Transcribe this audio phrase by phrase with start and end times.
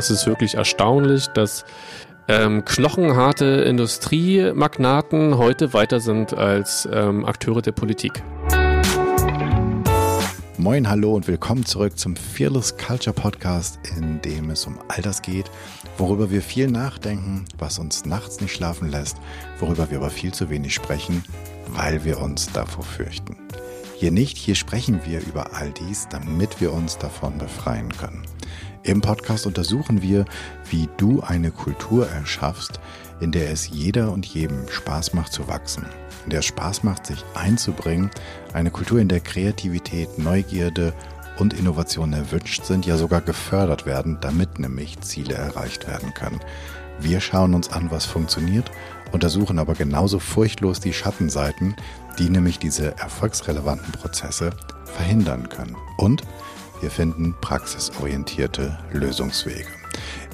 [0.00, 1.66] Es ist wirklich erstaunlich, dass
[2.26, 8.22] ähm, knochenharte Industriemagnaten heute weiter sind als ähm, Akteure der Politik.
[10.56, 15.20] Moin, hallo und willkommen zurück zum Fearless Culture Podcast, in dem es um all das
[15.20, 15.50] geht,
[15.98, 19.18] worüber wir viel nachdenken, was uns nachts nicht schlafen lässt,
[19.58, 21.22] worüber wir aber viel zu wenig sprechen,
[21.66, 23.36] weil wir uns davor fürchten.
[23.98, 28.22] Hier nicht, hier sprechen wir über all dies, damit wir uns davon befreien können.
[28.82, 30.24] Im Podcast untersuchen wir,
[30.70, 32.80] wie du eine Kultur erschaffst,
[33.20, 35.84] in der es jeder und jedem Spaß macht zu wachsen,
[36.24, 38.10] in der es Spaß macht, sich einzubringen,
[38.54, 40.94] eine Kultur, in der Kreativität, Neugierde
[41.38, 46.40] und Innovation erwünscht sind, ja sogar gefördert werden, damit nämlich Ziele erreicht werden können.
[46.98, 48.70] Wir schauen uns an, was funktioniert,
[49.12, 51.76] untersuchen aber genauso furchtlos die Schattenseiten,
[52.18, 54.50] die nämlich diese erfolgsrelevanten Prozesse
[54.84, 55.76] verhindern können.
[55.98, 56.22] Und
[56.80, 59.66] wir finden praxisorientierte Lösungswege.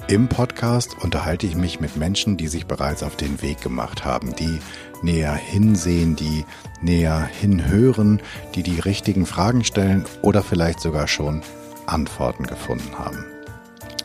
[0.07, 4.33] Im Podcast unterhalte ich mich mit Menschen, die sich bereits auf den Weg gemacht haben,
[4.35, 4.59] die
[5.01, 6.45] näher hinsehen, die
[6.81, 8.21] näher hinhören,
[8.55, 11.41] die die richtigen Fragen stellen oder vielleicht sogar schon
[11.87, 13.25] Antworten gefunden haben.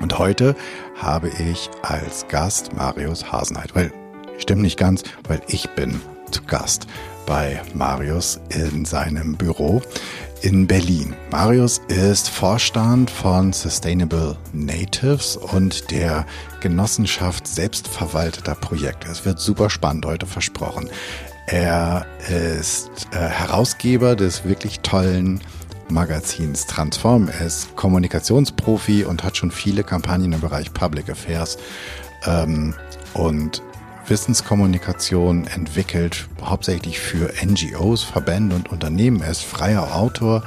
[0.01, 0.57] Und heute
[0.97, 3.93] habe ich als Gast Marius Hasenheit, weil
[4.39, 6.01] stimmt nicht ganz, weil ich bin
[6.33, 6.89] zu Gast
[7.27, 9.83] bei Marius in seinem Büro
[10.43, 11.15] in Berlin.
[11.31, 16.27] Marius ist Vorstand von Sustainable Natives und der
[16.61, 19.09] Genossenschaft selbstverwalteter Projekte.
[19.09, 20.91] Es wird super spannend heute versprochen.
[21.47, 25.41] Er ist äh, Herausgeber des wirklich tollen
[25.89, 27.29] Magazins Transform.
[27.29, 31.57] Er ist Kommunikationsprofi und hat schon viele Kampagnen im Bereich Public Affairs
[32.27, 32.75] ähm,
[33.15, 33.63] und
[34.07, 39.23] Wissenskommunikation entwickelt, hauptsächlich für NGOs, Verbände und Unternehmen.
[39.23, 40.43] Er ist freier Autor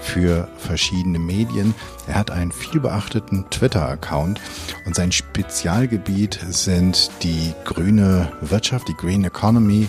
[0.00, 1.74] für verschiedene Medien.
[2.06, 4.40] Er hat einen vielbeachteten Twitter-Account
[4.84, 9.88] und sein Spezialgebiet sind die grüne Wirtschaft, die Green Economy,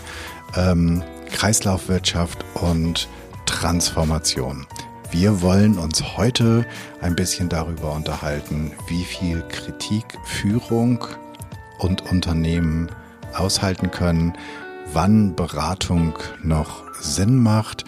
[0.56, 3.07] ähm, Kreislaufwirtschaft und
[3.45, 4.66] Transformation.
[5.11, 6.66] Wir wollen uns heute
[7.01, 11.06] ein bisschen darüber unterhalten, wie viel Kritik Führung
[11.79, 12.89] und Unternehmen
[13.33, 14.33] aushalten können,
[14.93, 17.85] wann Beratung noch Sinn macht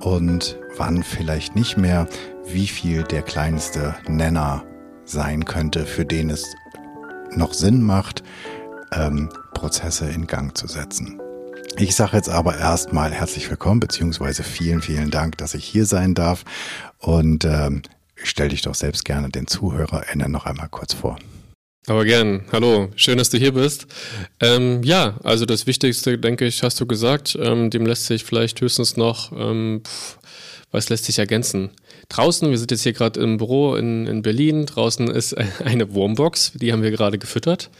[0.00, 2.06] und wann vielleicht nicht mehr,
[2.46, 4.64] wie viel der kleinste Nenner
[5.04, 6.54] sein könnte, für den es
[7.34, 8.22] noch Sinn macht,
[8.92, 11.20] ähm, Prozesse in Gang zu setzen.
[11.76, 16.14] Ich sage jetzt aber erstmal herzlich willkommen, beziehungsweise vielen, vielen Dank, dass ich hier sein
[16.14, 16.44] darf.
[16.98, 17.82] Und ähm,
[18.14, 21.18] stell dich doch selbst gerne den ZuhörerInnen noch einmal kurz vor.
[21.86, 22.44] Aber gern.
[22.50, 23.86] Hallo, schön, dass du hier bist.
[24.40, 27.36] Ähm, ja, also das Wichtigste, denke ich, hast du gesagt.
[27.38, 30.18] Ähm, dem lässt sich vielleicht höchstens noch, ähm, pff,
[30.70, 31.72] was lässt sich ergänzen?
[32.08, 34.64] Draußen, wir sind jetzt hier gerade im Büro in, in Berlin.
[34.64, 37.70] Draußen ist eine Wurmbox, die haben wir gerade gefüttert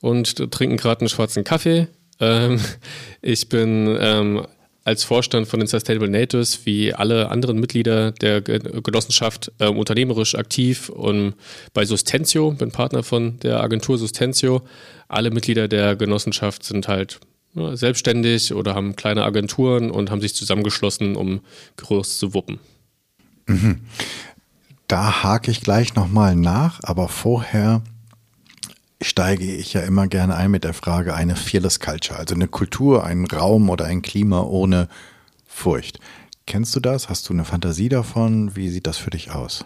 [0.00, 1.88] und trinken gerade einen schwarzen Kaffee.
[2.20, 2.60] Ähm,
[3.22, 4.46] ich bin ähm,
[4.88, 10.88] als Vorstand von den Sustainable Natives wie alle anderen Mitglieder der Genossenschaft äh, unternehmerisch aktiv
[10.88, 11.34] und
[11.74, 14.62] bei Sustentio, bin Partner von der Agentur Sustentio.
[15.06, 17.20] Alle Mitglieder der Genossenschaft sind halt
[17.54, 21.40] ja, selbstständig oder haben kleine Agenturen und haben sich zusammengeschlossen, um
[21.76, 22.58] groß zu wuppen.
[23.46, 23.80] Mhm.
[24.86, 27.82] Da hake ich gleich nochmal nach, aber vorher
[29.00, 33.04] steige ich ja immer gerne ein mit der Frage eine Fearless Culture, also eine Kultur,
[33.04, 34.88] einen Raum oder ein Klima ohne
[35.46, 36.00] Furcht.
[36.46, 37.08] Kennst du das?
[37.08, 38.56] Hast du eine Fantasie davon?
[38.56, 39.64] Wie sieht das für dich aus?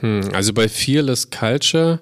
[0.00, 2.00] Hm, also bei Fearless Culture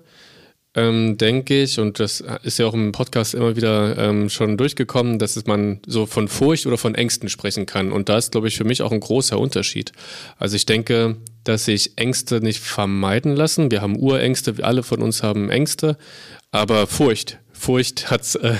[0.75, 5.19] ähm, denke ich, und das ist ja auch im Podcast immer wieder ähm, schon durchgekommen,
[5.19, 7.93] dass es man so von Furcht oder von Ängsten sprechen kann.
[7.93, 9.93] Und da ist, glaube ich, für mich auch ein großer Unterschied.
[10.39, 13.71] Also ich denke, dass sich Ängste nicht vermeiden lassen.
[13.71, 15.97] Wir haben Urängste, alle von uns haben Ängste,
[16.51, 17.39] aber Furcht.
[17.53, 18.55] Furcht hat, äh,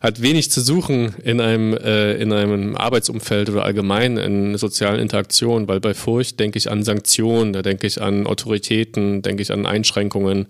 [0.00, 5.68] hat wenig zu suchen in einem, äh, in einem Arbeitsumfeld oder allgemein in sozialen Interaktionen,
[5.68, 9.66] weil bei Furcht denke ich an Sanktionen, da denke ich an Autoritäten, denke ich an
[9.66, 10.46] Einschränkungen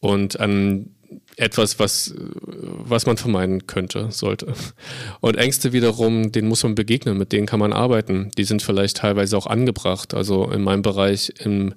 [0.00, 0.90] und an
[1.38, 4.52] etwas, was, was man vermeiden könnte, sollte.
[5.20, 8.30] Und Ängste wiederum, denen muss man begegnen, mit denen kann man arbeiten.
[8.36, 10.14] Die sind vielleicht teilweise auch angebracht.
[10.14, 11.74] Also in meinem Bereich, in,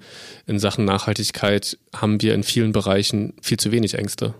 [0.48, 4.34] in Sachen Nachhaltigkeit, haben wir in vielen Bereichen viel zu wenig Ängste.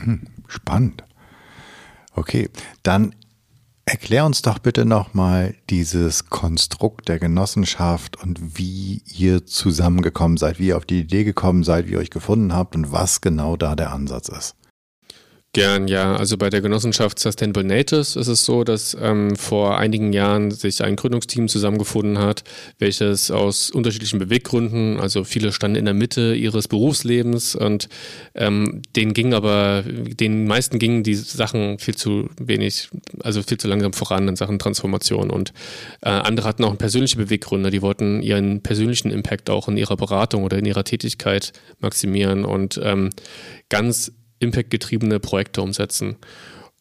[0.00, 1.04] Hm, spannend.
[2.14, 2.48] Okay,
[2.82, 3.14] dann
[3.88, 10.68] Erklär uns doch bitte nochmal dieses Konstrukt der Genossenschaft und wie ihr zusammengekommen seid, wie
[10.68, 13.76] ihr auf die Idee gekommen seid, wie ihr euch gefunden habt und was genau da
[13.76, 14.56] der Ansatz ist.
[15.56, 16.14] Gern, ja.
[16.14, 20.84] Also bei der Genossenschaft Sustainable Natives ist es so, dass ähm, vor einigen Jahren sich
[20.84, 22.44] ein Gründungsteam zusammengefunden hat,
[22.78, 27.88] welches aus unterschiedlichen Beweggründen, also viele standen in der Mitte ihres Berufslebens und
[28.34, 32.90] ähm, denen ging aber, den meisten gingen die Sachen viel zu wenig,
[33.22, 35.54] also viel zu langsam voran in Sachen Transformation und
[36.02, 40.44] äh, andere hatten auch persönliche Beweggründe, die wollten ihren persönlichen Impact auch in ihrer Beratung
[40.44, 43.08] oder in ihrer Tätigkeit maximieren und ähm,
[43.70, 46.16] ganz impactgetriebene Projekte umsetzen.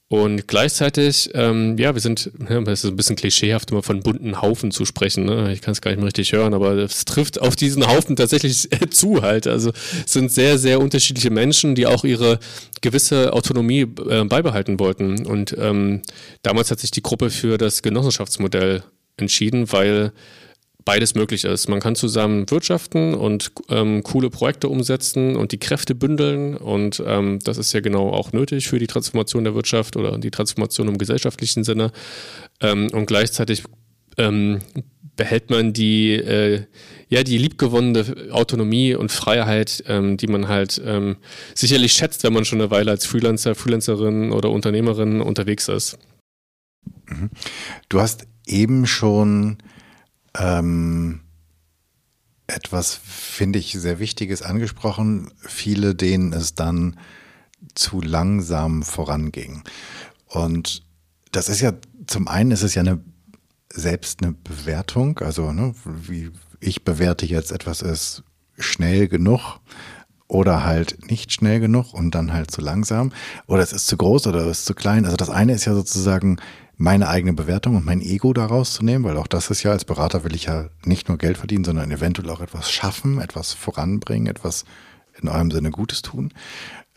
[0.08, 4.70] Und gleichzeitig, ähm, ja, wir sind, das ist ein bisschen klischeehaft, immer von bunten Haufen
[4.70, 5.26] zu sprechen.
[5.26, 5.52] Ne?
[5.52, 8.70] Ich kann es gar nicht mehr richtig hören, aber es trifft auf diesen Haufen tatsächlich
[8.92, 9.48] zu halt.
[9.48, 9.72] Also
[10.06, 12.40] es sind sehr, sehr unterschiedliche Menschen, die auch ihre
[12.82, 15.26] gewisse Autonomie äh, beibehalten wollten.
[15.26, 16.04] Und ähm,
[16.44, 18.84] damals hat sich die Gruppe für das Genossenschaftsmodell
[19.18, 20.12] entschieden, weil
[20.86, 21.68] beides möglich ist.
[21.68, 26.56] Man kann zusammen wirtschaften und ähm, coole Projekte umsetzen und die Kräfte bündeln.
[26.56, 30.32] Und ähm, das ist ja genau auch nötig für die Transformation der Wirtschaft oder die
[30.32, 31.92] Transformation im gesellschaftlichen Sinne.
[32.62, 33.64] Ähm, und gleichzeitig
[34.18, 34.60] ähm,
[35.16, 36.66] behält man die, äh,
[37.10, 41.18] ja, die liebgewonnene Autonomie und Freiheit, ähm, die man halt ähm,
[41.56, 45.98] sicherlich schätzt, wenn man schon eine Weile als Freelancer, Freelancerin oder Unternehmerin unterwegs ist.
[47.08, 47.32] Mhm.
[47.90, 49.58] Du hast eben schon
[50.38, 51.22] ähm,
[52.48, 55.32] etwas, finde ich, sehr Wichtiges angesprochen.
[55.40, 57.00] Viele, denen es dann
[57.74, 59.64] zu langsam voranging.
[60.28, 60.84] Und
[61.32, 61.74] das ist ja,
[62.08, 63.02] zum einen ist es ja eine
[63.74, 68.24] selbst eine Bewertung, also ne, wie ich bewerte jetzt etwas ist
[68.58, 69.60] schnell genug
[70.28, 73.12] oder halt nicht schnell genug und dann halt zu langsam
[73.48, 75.06] oder es ist zu groß oder es ist zu klein.
[75.06, 76.38] Also das eine ist ja sozusagen
[76.78, 79.86] meine eigene Bewertung und mein Ego daraus zu nehmen, weil auch das ist ja als
[79.86, 84.28] Berater will ich ja nicht nur Geld verdienen, sondern eventuell auch etwas schaffen, etwas voranbringen,
[84.28, 84.66] etwas
[85.22, 86.34] in eurem Sinne Gutes tun.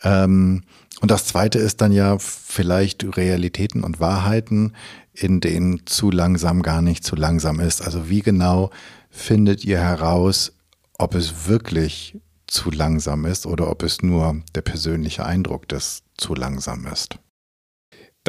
[0.03, 0.63] Ähm,
[1.01, 4.73] und das zweite ist dann ja vielleicht Realitäten und Wahrheiten,
[5.13, 7.81] in denen zu langsam gar nicht zu langsam ist.
[7.81, 8.71] Also wie genau
[9.09, 10.53] findet ihr heraus,
[10.97, 12.17] ob es wirklich
[12.47, 17.17] zu langsam ist oder ob es nur der persönliche Eindruck des zu langsam ist?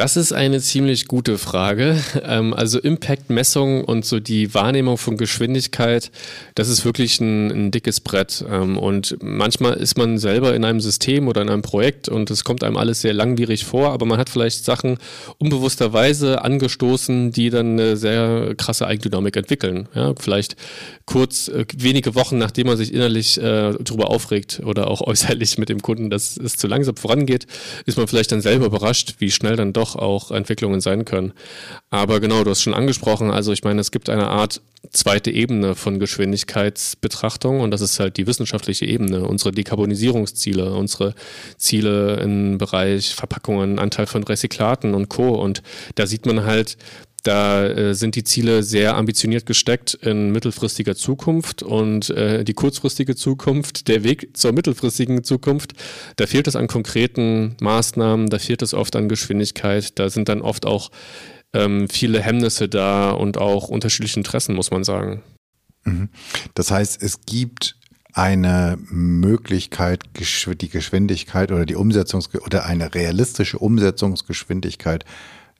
[0.01, 1.95] Das ist eine ziemlich gute Frage.
[2.23, 6.09] Ähm, also Impact-Messung und so die Wahrnehmung von Geschwindigkeit,
[6.55, 8.43] das ist wirklich ein, ein dickes Brett.
[8.49, 12.43] Ähm, und manchmal ist man selber in einem System oder in einem Projekt und es
[12.43, 14.97] kommt einem alles sehr langwierig vor, aber man hat vielleicht Sachen
[15.37, 19.87] unbewussterweise angestoßen, die dann eine sehr krasse Eigendynamik entwickeln.
[19.93, 20.55] Ja, vielleicht
[21.05, 25.69] kurz, äh, wenige Wochen nachdem man sich innerlich äh, darüber aufregt oder auch äußerlich mit
[25.69, 27.45] dem Kunden, dass es zu langsam vorangeht,
[27.85, 31.33] ist man vielleicht dann selber überrascht, wie schnell dann doch auch Entwicklungen sein können.
[31.89, 35.75] Aber genau, du hast schon angesprochen, also ich meine, es gibt eine Art zweite Ebene
[35.75, 41.13] von Geschwindigkeitsbetrachtung und das ist halt die wissenschaftliche Ebene, unsere Dekarbonisierungsziele, unsere
[41.57, 45.29] Ziele im Bereich Verpackungen, Anteil von Recyklaten und Co.
[45.35, 45.61] Und
[45.95, 46.77] da sieht man halt,
[47.23, 53.15] da äh, sind die Ziele sehr ambitioniert gesteckt in mittelfristiger Zukunft und äh, die kurzfristige
[53.15, 55.73] Zukunft, der Weg zur mittelfristigen Zukunft,
[56.15, 60.41] da fehlt es an konkreten Maßnahmen, da fehlt es oft an Geschwindigkeit, da sind dann
[60.41, 60.89] oft auch
[61.53, 65.21] ähm, viele Hemmnisse da und auch unterschiedliche Interessen, muss man sagen.
[65.83, 66.09] Mhm.
[66.53, 67.75] Das heißt, es gibt
[68.13, 75.05] eine Möglichkeit, die Geschwindigkeit oder die Umsetzungs oder eine realistische Umsetzungsgeschwindigkeit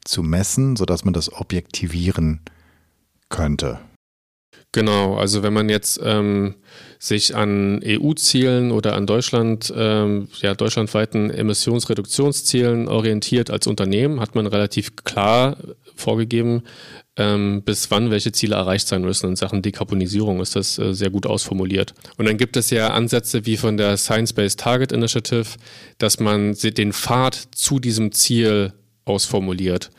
[0.05, 2.41] zu messen, sodass man das objektivieren
[3.29, 3.79] könnte.
[4.73, 6.55] Genau, also wenn man jetzt ähm,
[6.97, 14.47] sich an EU-Zielen oder an Deutschland, ähm, ja, deutschlandweiten Emissionsreduktionszielen orientiert als Unternehmen, hat man
[14.47, 15.57] relativ klar
[15.95, 16.63] vorgegeben,
[17.17, 19.31] ähm, bis wann welche Ziele erreicht sein müssen.
[19.31, 21.93] In Sachen Dekarbonisierung ist das äh, sehr gut ausformuliert.
[22.17, 25.57] Und dann gibt es ja Ansätze wie von der Science-Based Target Initiative,
[25.97, 28.71] dass man den Pfad zu diesem Ziel
[29.11, 29.91] ausformuliert.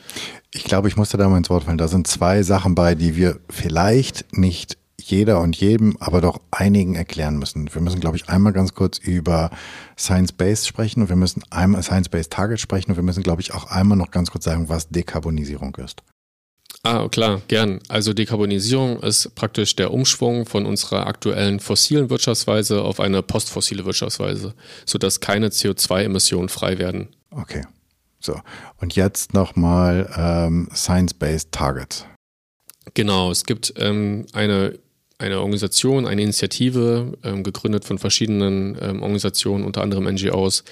[0.52, 1.78] Ich glaube, ich musste da mal ins Wort fallen.
[1.78, 6.95] Da sind zwei Sachen bei, die wir vielleicht nicht jeder und jedem, aber doch einigen
[6.95, 7.73] erklären müssen.
[7.73, 9.50] Wir müssen, glaube ich, einmal ganz kurz über
[9.99, 13.64] Science-Based sprechen und wir müssen einmal Science-Based Target sprechen und wir müssen, glaube ich, auch
[13.71, 16.02] einmal noch ganz kurz sagen, was Dekarbonisierung ist.
[16.85, 17.78] Ah, klar, gern.
[17.88, 24.54] Also Dekarbonisierung ist praktisch der Umschwung von unserer aktuellen fossilen Wirtschaftsweise auf eine postfossile Wirtschaftsweise,
[24.85, 27.09] sodass keine CO2-Emissionen frei werden.
[27.31, 27.62] Okay.
[28.23, 28.41] So,
[28.81, 32.07] und jetzt nochmal ähm, Science-Based Targets.
[32.95, 34.79] Genau, es gibt ähm, eine,
[35.19, 40.62] eine Organisation, eine Initiative, ähm, gegründet von verschiedenen ähm, Organisationen, unter anderem NGOs,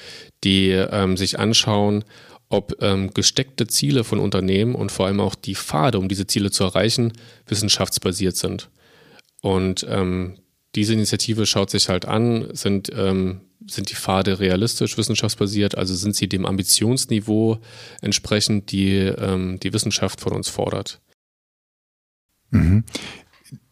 [0.45, 2.04] die ähm, sich anschauen,
[2.49, 6.52] ob ähm, gesteckte Ziele von Unternehmen und vor allem auch die Pfade, um diese Ziele
[6.52, 7.12] zu erreichen,
[7.47, 8.71] wissenschaftsbasiert sind.
[9.42, 9.87] Und
[10.75, 12.92] diese Initiative schaut sich halt an, sind,
[13.67, 17.59] sind die Pfade realistisch, wissenschaftsbasiert, also sind sie dem Ambitionsniveau
[18.00, 21.00] entsprechend, die ähm, die Wissenschaft von uns fordert.
[22.50, 22.85] Mhm.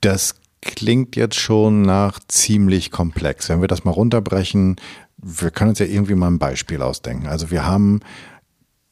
[0.01, 3.49] Das klingt jetzt schon nach ziemlich komplex.
[3.49, 4.77] Wenn wir das mal runterbrechen,
[5.17, 7.27] wir können uns ja irgendwie mal ein Beispiel ausdenken.
[7.27, 8.01] Also wir haben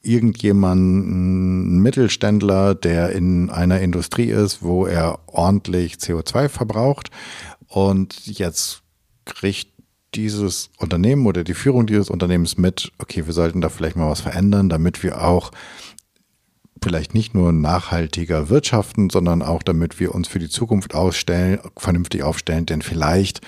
[0.03, 7.11] irgendjemanden, einen Mittelständler, der in einer Industrie ist, wo er ordentlich CO2 verbraucht
[7.69, 8.83] und jetzt
[9.25, 9.69] kriegt
[10.17, 14.21] dieses Unternehmen oder die Führung dieses Unternehmens mit, okay, wir sollten da vielleicht mal was
[14.21, 15.53] verändern, damit wir auch
[16.83, 22.23] vielleicht nicht nur nachhaltiger wirtschaften, sondern auch damit wir uns für die Zukunft ausstellen, vernünftig
[22.23, 23.41] aufstellen, denn vielleicht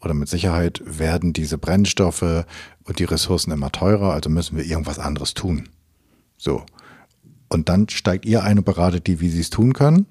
[0.00, 2.44] oder mit Sicherheit werden diese Brennstoffe
[2.84, 5.68] und die Ressourcen immer teurer, also müssen wir irgendwas anderes tun.
[6.36, 6.64] So.
[7.48, 10.06] Und dann steigt ihr ein und beratet die, wie sie es tun können.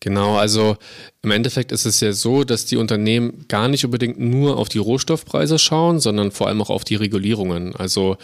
[0.00, 0.76] Genau, also
[1.22, 4.78] im Endeffekt ist es ja so, dass die Unternehmen gar nicht unbedingt nur auf die
[4.78, 7.74] Rohstoffpreise schauen, sondern vor allem auch auf die Regulierungen.
[7.74, 8.16] Also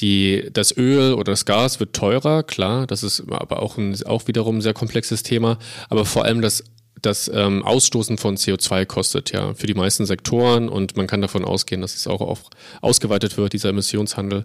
[0.00, 4.26] die, das Öl oder das Gas wird teurer, klar, das ist aber auch, ein, auch
[4.26, 5.58] wiederum ein sehr komplexes Thema,
[5.88, 6.64] aber vor allem das
[7.00, 11.44] das ähm, Ausstoßen von CO2 kostet ja für die meisten Sektoren und man kann davon
[11.44, 12.44] ausgehen, dass es auch auf,
[12.80, 14.44] ausgeweitet wird, dieser Emissionshandel.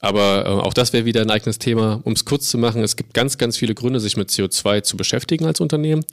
[0.00, 2.00] Aber äh, auch das wäre wieder ein eigenes Thema.
[2.04, 4.96] Um es kurz zu machen, es gibt ganz, ganz viele Gründe, sich mit CO2 zu
[4.96, 6.04] beschäftigen als Unternehmen.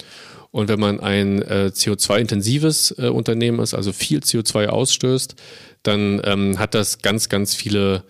[0.52, 5.36] Und wenn man ein äh, CO2-intensives äh, Unternehmen ist, also viel CO2 ausstößt,
[5.84, 8.04] dann ähm, hat das ganz, ganz viele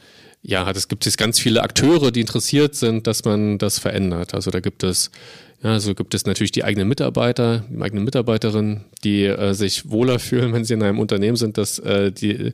[0.47, 4.35] ja, es gibt es ganz viele Akteure, die interessiert sind, dass man das verändert.
[4.35, 5.09] Also da gibt es
[5.65, 10.19] ja, so gibt es natürlich die eigenen Mitarbeiter, die eigenen Mitarbeiterinnen, die äh, sich wohler
[10.19, 12.51] fühlen, wenn sie in einem Unternehmen sind, dass äh, die,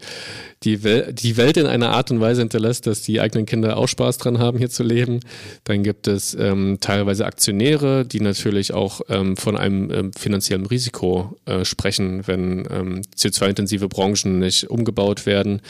[0.63, 3.89] die, Wel die Welt in einer Art und Weise hinterlässt, dass die eigenen Kinder auch
[3.89, 5.19] Spaß dran haben, hier zu leben.
[5.65, 11.37] Dann gibt es ähm, teilweise Aktionäre, die natürlich auch ähm, von einem ähm, finanziellen Risiko
[11.45, 15.61] äh, sprechen, wenn ähm, CO2-intensive Branchen nicht umgebaut werden.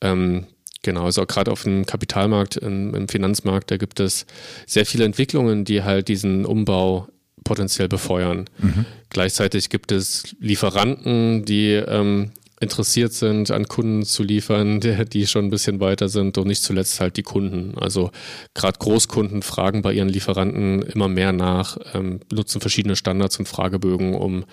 [0.00, 0.46] Ähm,
[0.88, 4.24] Genau, also gerade auf dem Kapitalmarkt, im, im, Finanzmarkt, da gibt es
[4.64, 7.08] sehr viele Entwicklungen, die halt diesen Umbau
[7.44, 8.46] potenziell befeuern.
[8.56, 8.86] Mhm.
[9.10, 14.80] Gleichzeitig gibt es Lieferanten, die ähm, interessiert sind, an Kunden zu liefern,
[15.12, 17.76] die, schon ein bisschen weiter sind und nicht zuletzt halt die Kunden.
[17.76, 18.10] Also
[18.54, 24.14] gerade Großkunden fragen bei ihren Lieferanten immer mehr nach, ähm, nutzen verschiedene Standards und Fragebögen,
[24.14, 24.46] um,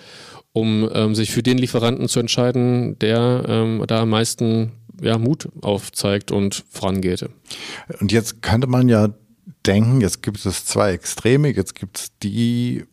[0.52, 5.48] um ähm, sich für den Lieferanten zu entscheiden, der ähm, da am meisten ja, Mut
[5.62, 7.28] aufzeigt und vorangeht.
[8.00, 9.10] Und jetzt könnte man ja
[9.66, 12.84] denken, jetzt gibt es zwei Extreme, jetzt gibt es die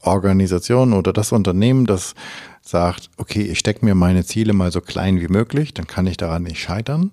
[0.00, 2.14] Organisation oder das Unternehmen, das
[2.60, 6.16] sagt, okay, ich stecke mir meine Ziele mal so klein wie möglich, dann kann ich
[6.16, 7.12] daran nicht scheitern.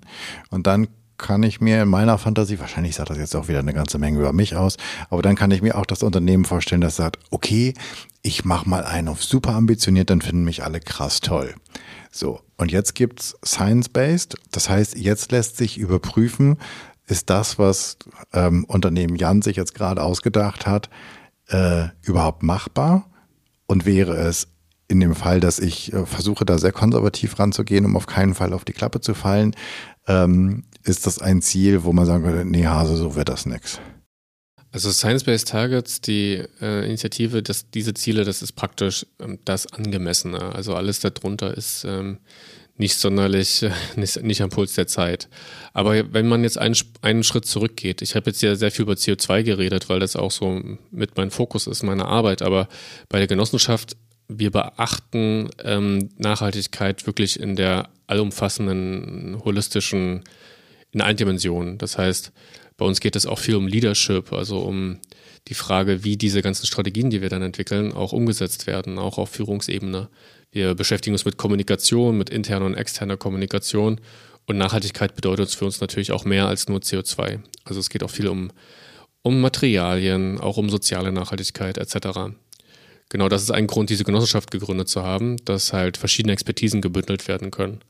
[0.50, 3.74] Und dann kann ich mir in meiner Fantasie, wahrscheinlich sagt das jetzt auch wieder eine
[3.74, 4.78] ganze Menge über mich aus,
[5.10, 7.74] aber dann kann ich mir auch das Unternehmen vorstellen, das sagt, okay,
[8.22, 11.56] ich mache mal einen auf super ambitioniert, dann finden mich alle krass toll.
[12.12, 14.36] So, und jetzt gibt's Science-Based.
[14.52, 16.58] Das heißt, jetzt lässt sich überprüfen,
[17.08, 17.98] ist das, was
[18.34, 20.90] ähm, Unternehmen Jan sich jetzt gerade ausgedacht hat,
[21.48, 23.10] äh, überhaupt machbar?
[23.66, 24.48] Und wäre es
[24.88, 28.54] in dem Fall, dass ich äh, versuche, da sehr konservativ ranzugehen, um auf keinen Fall
[28.54, 29.56] auf die Klappe zu fallen,
[30.08, 33.80] ähm, ist das ein Ziel, wo man sagen würde, nee, Hase, so wird das nix.
[34.72, 40.54] Also Science-Based Targets, die äh, Initiative, dass diese Ziele, das ist praktisch ähm, das Angemessene.
[40.54, 42.20] Also alles darunter ist ähm,
[42.78, 45.28] nicht sonderlich, äh, nicht, nicht, am Puls der Zeit.
[45.74, 48.94] Aber wenn man jetzt einen, einen Schritt zurückgeht, ich habe jetzt ja sehr viel über
[48.94, 50.62] CO2 geredet, weil das auch so
[50.92, 52.68] mit meinem Fokus ist, meine Arbeit, aber
[53.10, 53.98] bei der Genossenschaft,
[54.28, 60.24] wir beachten ähm, Nachhaltigkeit wirklich in der allumfassenden, holistischen,
[60.92, 61.80] in allen Dimensionen.
[61.80, 62.32] Das heißt,
[62.80, 65.00] bei uns geht es auch viel um Leadership, also um
[65.50, 69.30] die Frage, wie diese ganzen Strategien, die wir dann entwickeln, auch umgesetzt werden, auch auf
[69.30, 70.08] Führungsebene.
[70.52, 74.00] Wir beschäftigen uns mit Kommunikation, mit interner und externer Kommunikation.
[74.46, 77.42] Und Nachhaltigkeit bedeutet für uns natürlich auch mehr als nur CO2.
[77.66, 78.50] Also es geht auch viel um,
[79.24, 82.32] um Materialien, auch um soziale Nachhaltigkeit etc.
[83.10, 87.28] Genau das ist ein Grund, diese Genossenschaft gegründet zu haben, dass halt verschiedene Expertisen gebündelt
[87.28, 87.82] werden können.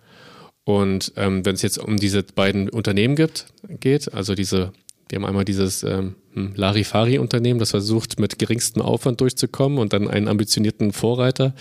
[0.69, 3.47] Und ähm, wenn es jetzt um diese beiden Unternehmen gibt,
[3.79, 4.71] geht, also diese,
[5.09, 10.07] wir haben einmal dieses ähm, hm, Larifari-Unternehmen, das versucht mit geringstem Aufwand durchzukommen und dann
[10.07, 11.55] einen ambitionierten Vorreiter.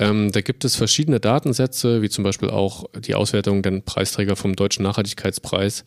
[0.00, 4.56] Ähm, da gibt es verschiedene Datensätze, wie zum Beispiel auch die Auswertung der Preisträger vom
[4.56, 5.84] Deutschen Nachhaltigkeitspreis,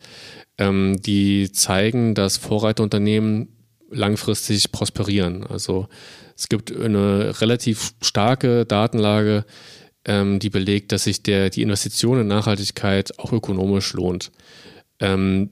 [0.56, 3.48] ähm, die zeigen, dass Vorreiterunternehmen
[3.90, 5.46] langfristig prosperieren.
[5.46, 5.88] Also
[6.34, 9.44] es gibt eine relativ starke Datenlage,
[10.06, 14.30] ähm, die belegt, dass sich der, die Investition in Nachhaltigkeit auch ökonomisch lohnt.
[15.00, 15.50] Ähm,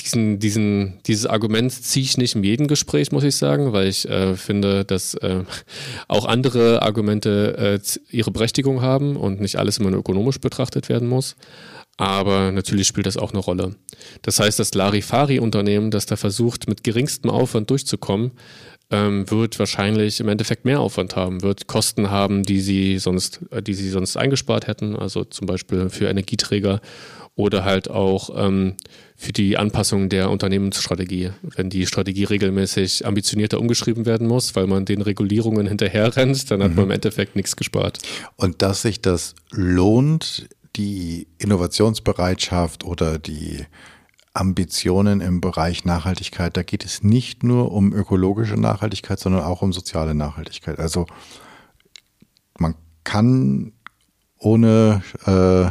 [0.00, 4.08] diesen, diesen, dieses Argument ziehe ich nicht in jedem Gespräch, muss ich sagen, weil ich
[4.08, 5.44] äh, finde, dass äh,
[6.08, 11.08] auch andere Argumente äh, ihre Berechtigung haben und nicht alles immer nur ökonomisch betrachtet werden
[11.08, 11.36] muss.
[11.98, 13.76] Aber natürlich spielt das auch eine Rolle.
[14.22, 18.32] Das heißt, das Larifari-Unternehmen, das da versucht, mit geringstem Aufwand durchzukommen,
[18.92, 23.62] ähm, wird wahrscheinlich im Endeffekt mehr Aufwand haben, wird Kosten haben, die sie sonst, äh,
[23.62, 26.80] die sie sonst eingespart hätten, also zum Beispiel für Energieträger
[27.34, 28.76] oder halt auch ähm,
[29.16, 34.84] für die Anpassung der Unternehmensstrategie, wenn die Strategie regelmäßig ambitionierter umgeschrieben werden muss, weil man
[34.84, 36.76] den Regulierungen hinterherrennt, dann hat mhm.
[36.76, 37.98] man im Endeffekt nichts gespart.
[38.36, 43.64] Und dass sich das lohnt, die Innovationsbereitschaft oder die
[44.34, 49.72] Ambitionen im Bereich Nachhaltigkeit, da geht es nicht nur um ökologische Nachhaltigkeit, sondern auch um
[49.72, 50.78] soziale Nachhaltigkeit.
[50.78, 51.06] Also
[52.58, 52.74] man
[53.04, 53.72] kann
[54.38, 55.70] ohne, äh,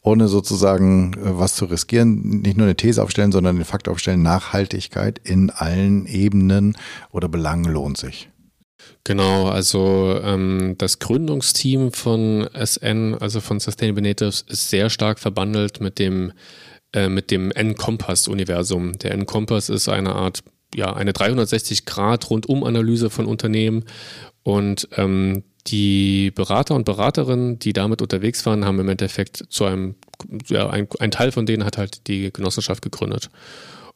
[0.00, 4.22] ohne sozusagen äh, was zu riskieren, nicht nur eine These aufstellen, sondern den Fakt aufstellen,
[4.22, 6.76] Nachhaltigkeit in allen Ebenen
[7.10, 8.30] oder Belangen lohnt sich.
[9.04, 15.80] Genau, also ähm, das Gründungsteam von SN, also von Sustainable Natives, ist sehr stark verbandelt
[15.80, 16.32] mit dem
[16.92, 18.98] äh, mit dem N-Kompass-Universum.
[18.98, 20.42] Der N-Kompass ist eine Art,
[20.74, 23.84] ja, eine 360-Grad-Rundum-Analyse von Unternehmen
[24.42, 29.96] und ähm, die Berater und Beraterinnen, die damit unterwegs waren, haben im Endeffekt zu einem,
[30.48, 33.28] ja, ein, ein Teil von denen hat halt die Genossenschaft gegründet.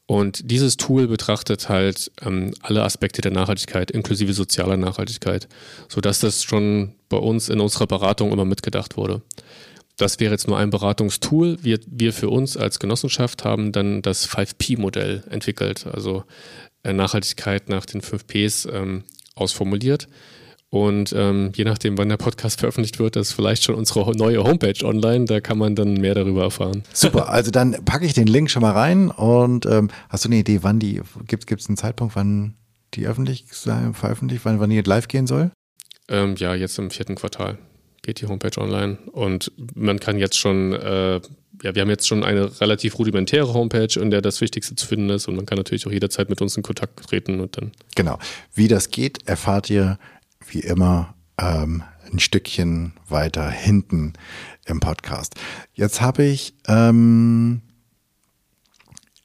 [0.07, 5.49] Und dieses Tool betrachtet halt ähm, alle Aspekte der Nachhaltigkeit, inklusive sozialer Nachhaltigkeit,
[5.89, 9.23] sodass das schon bei uns in unserer Beratung immer mitgedacht wurde.
[10.03, 11.59] Das wäre jetzt nur ein Beratungstool.
[11.63, 16.25] Wir, wir für uns als Genossenschaft haben dann das 5P-Modell entwickelt, also
[16.83, 19.05] äh, Nachhaltigkeit nach den 5Ps ähm,
[19.37, 20.09] ausformuliert.
[20.71, 24.85] Und ähm, je nachdem, wann der Podcast veröffentlicht wird, ist vielleicht schon unsere neue Homepage
[24.85, 25.27] online.
[25.27, 26.83] Da kann man dann mehr darüber erfahren.
[26.93, 29.09] Super, also dann packe ich den Link schon mal rein.
[29.09, 32.57] Und ähm, hast du eine Idee, wann die, gibt es einen Zeitpunkt, wann
[32.95, 35.53] die öffentlich veröffentlicht, wann, wann die live gehen soll?
[36.09, 37.59] Ähm, ja, jetzt im vierten Quartal
[38.03, 38.99] geht die Homepage online.
[39.13, 41.21] Und man kann jetzt schon, äh,
[41.63, 45.11] ja, wir haben jetzt schon eine relativ rudimentäre Homepage, in der das Wichtigste zu finden
[45.11, 45.29] ist.
[45.29, 47.73] Und man kann natürlich auch jederzeit mit uns in Kontakt treten und dann.
[47.95, 48.19] Genau.
[48.53, 49.99] Wie das geht, erfahrt ihr
[50.49, 54.15] wie immer ähm, ein Stückchen weiter hinten
[54.67, 55.35] im Podcast.
[55.73, 57.63] Jetzt habe ich ähm,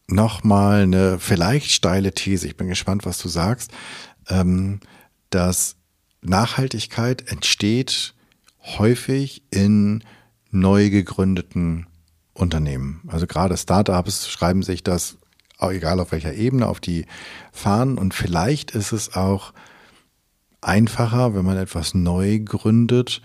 [0.08, 2.48] nochmal eine vielleicht steile These.
[2.48, 3.72] Ich bin gespannt, was du sagst.
[4.30, 4.80] Ähm,
[5.30, 5.76] dass
[6.22, 8.14] Nachhaltigkeit entsteht
[8.78, 10.04] häufig in
[10.52, 11.88] neu gegründeten
[12.34, 13.02] Unternehmen.
[13.08, 15.18] Also gerade Startups schreiben sich das,
[15.60, 17.06] egal auf welcher Ebene, auf die
[17.52, 17.98] Fahnen.
[17.98, 19.54] Und vielleicht ist es auch
[20.62, 23.22] einfacher, wenn man etwas neu gründet,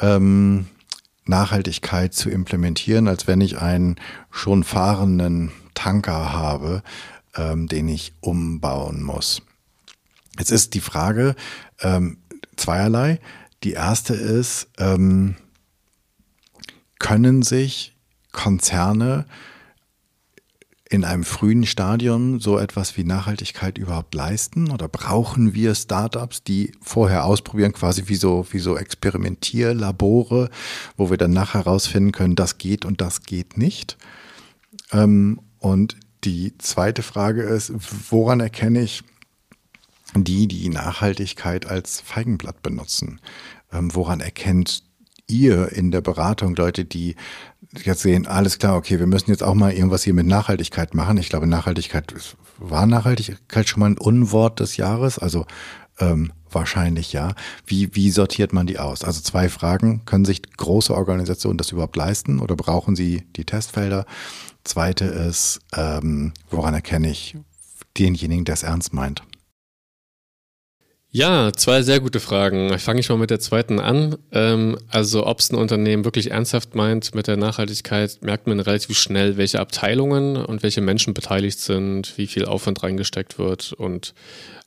[0.00, 0.66] ähm,
[1.24, 3.96] Nachhaltigkeit zu implementieren, als wenn ich einen
[4.30, 6.82] schon fahrenden Tanker habe,
[7.34, 9.42] ähm, den ich umbauen muss.
[10.38, 11.34] Jetzt ist die Frage
[11.80, 12.18] ähm,
[12.56, 13.20] zweierlei.
[13.64, 15.36] Die erste ist, ähm,
[16.98, 17.96] können sich
[18.32, 19.26] Konzerne
[20.88, 24.70] in einem frühen Stadium so etwas wie Nachhaltigkeit überhaupt leisten?
[24.70, 30.48] Oder brauchen wir Startups, die vorher ausprobieren, quasi wie so, wie so Experimentierlabore,
[30.96, 33.96] wo wir dann nachher herausfinden können, das geht und das geht nicht?
[34.92, 37.72] Ähm, und die zweite Frage ist,
[38.10, 39.02] woran erkenne ich
[40.24, 43.20] die, die Nachhaltigkeit als Feigenblatt benutzen?
[43.72, 44.82] Ähm, woran erkennt
[45.28, 47.16] ihr in der Beratung Leute, die
[47.84, 51.18] jetzt sehen, alles klar, okay, wir müssen jetzt auch mal irgendwas hier mit Nachhaltigkeit machen.
[51.18, 52.14] Ich glaube, Nachhaltigkeit
[52.58, 55.46] war Nachhaltigkeit schon mal ein Unwort des Jahres, also
[55.98, 57.34] ähm, wahrscheinlich ja.
[57.66, 59.04] Wie, wie sortiert man die aus?
[59.04, 60.04] Also zwei Fragen.
[60.04, 64.06] Können sich große Organisationen das überhaupt leisten oder brauchen sie die Testfelder?
[64.64, 67.36] Zweite ist, ähm, woran erkenne ich
[67.98, 69.22] denjenigen, der es ernst meint?
[71.16, 72.78] Ja, zwei sehr gute Fragen.
[72.78, 74.18] Fange ich mal mit der zweiten an.
[74.32, 78.98] Ähm, also ob es ein Unternehmen wirklich ernsthaft meint mit der Nachhaltigkeit, merkt man relativ
[78.98, 84.12] schnell, welche Abteilungen und welche Menschen beteiligt sind, wie viel Aufwand reingesteckt wird und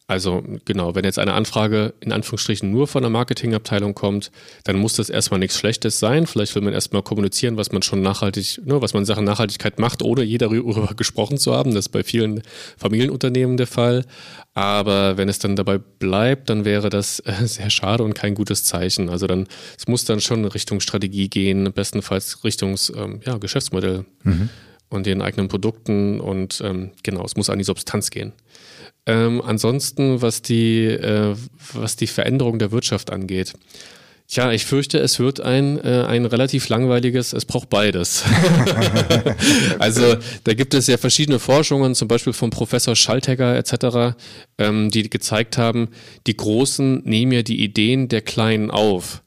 [0.10, 4.32] also genau, wenn jetzt eine Anfrage in Anführungsstrichen nur von der Marketingabteilung kommt,
[4.64, 6.26] dann muss das erstmal nichts Schlechtes sein.
[6.26, 9.78] Vielleicht will man erstmal kommunizieren, was man schon nachhaltig, ne, was man in Sachen Nachhaltigkeit
[9.78, 11.76] macht, ohne je darüber gesprochen zu haben.
[11.76, 12.42] Das ist bei vielen
[12.76, 14.04] Familienunternehmen der Fall.
[14.56, 18.64] Aber wenn es dann dabei bleibt, dann wäre das äh, sehr schade und kein gutes
[18.64, 19.10] Zeichen.
[19.10, 19.46] Also dann,
[19.78, 24.50] es muss dann schon Richtung Strategie gehen, bestenfalls Richtung ähm, ja, Geschäftsmodell mhm.
[24.90, 28.34] Und den eigenen Produkten und ähm, genau, es muss an die Substanz gehen.
[29.06, 31.36] Ähm, ansonsten, was die, äh,
[31.74, 33.54] was die Veränderung der Wirtschaft angeht.
[34.28, 38.24] Tja, ich fürchte, es wird ein, äh, ein relativ langweiliges, es braucht beides.
[39.80, 44.16] also da gibt es ja verschiedene Forschungen, zum Beispiel von Professor Schaltegger etc.,
[44.60, 45.90] ähm, die gezeigt haben,
[46.28, 49.24] die Großen nehmen ja die Ideen der Kleinen auf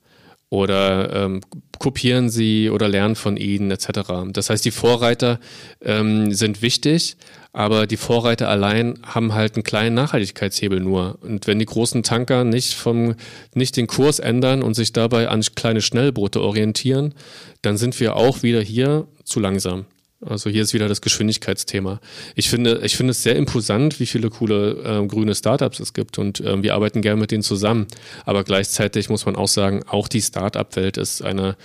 [0.52, 1.40] oder ähm,
[1.78, 4.00] kopieren sie oder lernen von ihnen etc.
[4.32, 5.40] Das heißt, die Vorreiter
[5.80, 7.16] ähm, sind wichtig,
[7.54, 11.18] aber die Vorreiter allein haben halt einen kleinen Nachhaltigkeitshebel nur.
[11.22, 13.14] Und wenn die großen Tanker nicht vom,
[13.54, 17.14] nicht den Kurs ändern und sich dabei an kleine Schnellboote orientieren,
[17.62, 19.86] dann sind wir auch wieder hier zu langsam.
[20.24, 22.00] Also hier ist wieder das Geschwindigkeitsthema.
[22.36, 26.18] Ich finde, ich finde es sehr imposant, wie viele coole äh, grüne Startups es gibt
[26.18, 27.86] und äh, wir arbeiten gerne mit denen zusammen.
[28.24, 31.56] Aber gleichzeitig muss man auch sagen, auch die Startup-Welt ist eine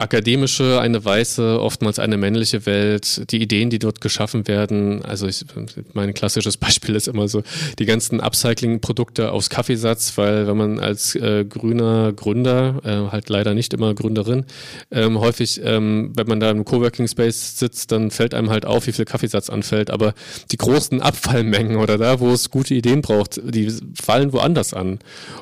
[0.00, 5.04] akademische, eine weiße, oftmals eine männliche Welt, die Ideen, die dort geschaffen werden.
[5.04, 5.44] Also ich,
[5.92, 7.42] mein klassisches Beispiel ist immer so
[7.80, 13.54] die ganzen Upcycling-Produkte aus Kaffeesatz, weil wenn man als äh, grüner Gründer, äh, halt leider
[13.54, 14.44] nicht immer Gründerin,
[14.92, 18.86] ähm, häufig, ähm, wenn man da im Coworking Space sitzt, dann fällt einem halt auf,
[18.86, 19.90] wie viel Kaffeesatz anfällt.
[19.90, 20.14] Aber
[20.52, 25.00] die großen Abfallmengen oder da, wo es gute Ideen braucht, die fallen woanders an.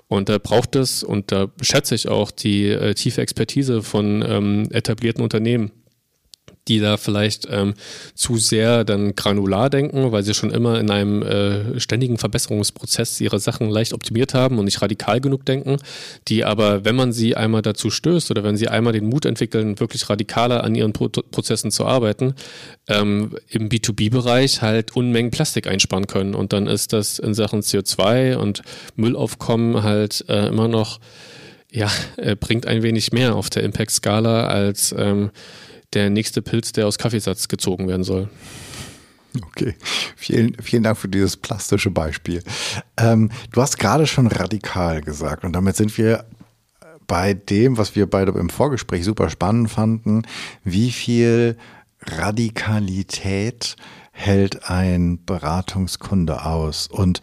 [0.08, 4.45] Und da braucht es, und da schätze ich auch die äh, tiefe Expertise von ähm,
[4.46, 5.72] ähm, etablierten Unternehmen
[6.68, 7.74] die da vielleicht ähm,
[8.14, 13.38] zu sehr dann granular denken, weil sie schon immer in einem äh, ständigen Verbesserungsprozess ihre
[13.38, 15.76] Sachen leicht optimiert haben und nicht radikal genug denken,
[16.28, 19.78] die aber, wenn man sie einmal dazu stößt oder wenn sie einmal den Mut entwickeln,
[19.78, 22.34] wirklich radikaler an ihren Pro Prozessen zu arbeiten,
[22.88, 26.34] ähm, im B2B-Bereich halt Unmengen Plastik einsparen können.
[26.34, 28.62] Und dann ist das in Sachen CO2 und
[28.96, 30.98] Müllaufkommen halt äh, immer noch
[31.76, 35.30] ja, äh, bringt ein wenig mehr auf der Impact-Skala als ähm,
[35.92, 38.30] der nächste Pilz, der aus Kaffeesatz gezogen werden soll.
[39.48, 39.74] Okay,
[40.16, 42.42] vielen, vielen Dank für dieses plastische Beispiel.
[42.96, 46.24] Ähm, du hast gerade schon radikal gesagt und damit sind wir
[47.06, 50.22] bei dem, was wir beide im Vorgespräch super spannend fanden,
[50.64, 51.58] wie viel
[52.00, 53.76] Radikalität
[54.12, 57.20] hält ein Beratungskunde aus und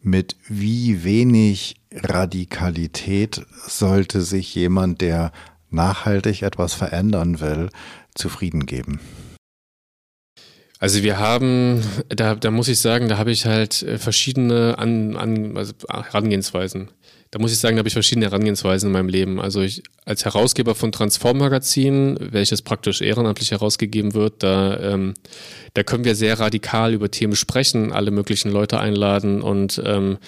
[0.00, 5.32] mit wie wenig Radikalität sollte sich jemand, der
[5.70, 7.70] nachhaltig etwas verändern will,
[8.14, 9.00] zufrieden geben?
[10.78, 15.16] Also wir haben, da, da muss ich sagen, da habe ich halt äh, verschiedene An,
[15.16, 16.88] An, also Herangehensweisen.
[17.30, 19.40] Da muss ich sagen, da habe ich verschiedene Herangehensweisen in meinem Leben.
[19.40, 25.14] Also ich als Herausgeber von Transform Magazin, welches praktisch ehrenamtlich herausgegeben wird, da, ähm,
[25.74, 30.18] da können wir sehr radikal über Themen sprechen, alle möglichen Leute einladen und ähm,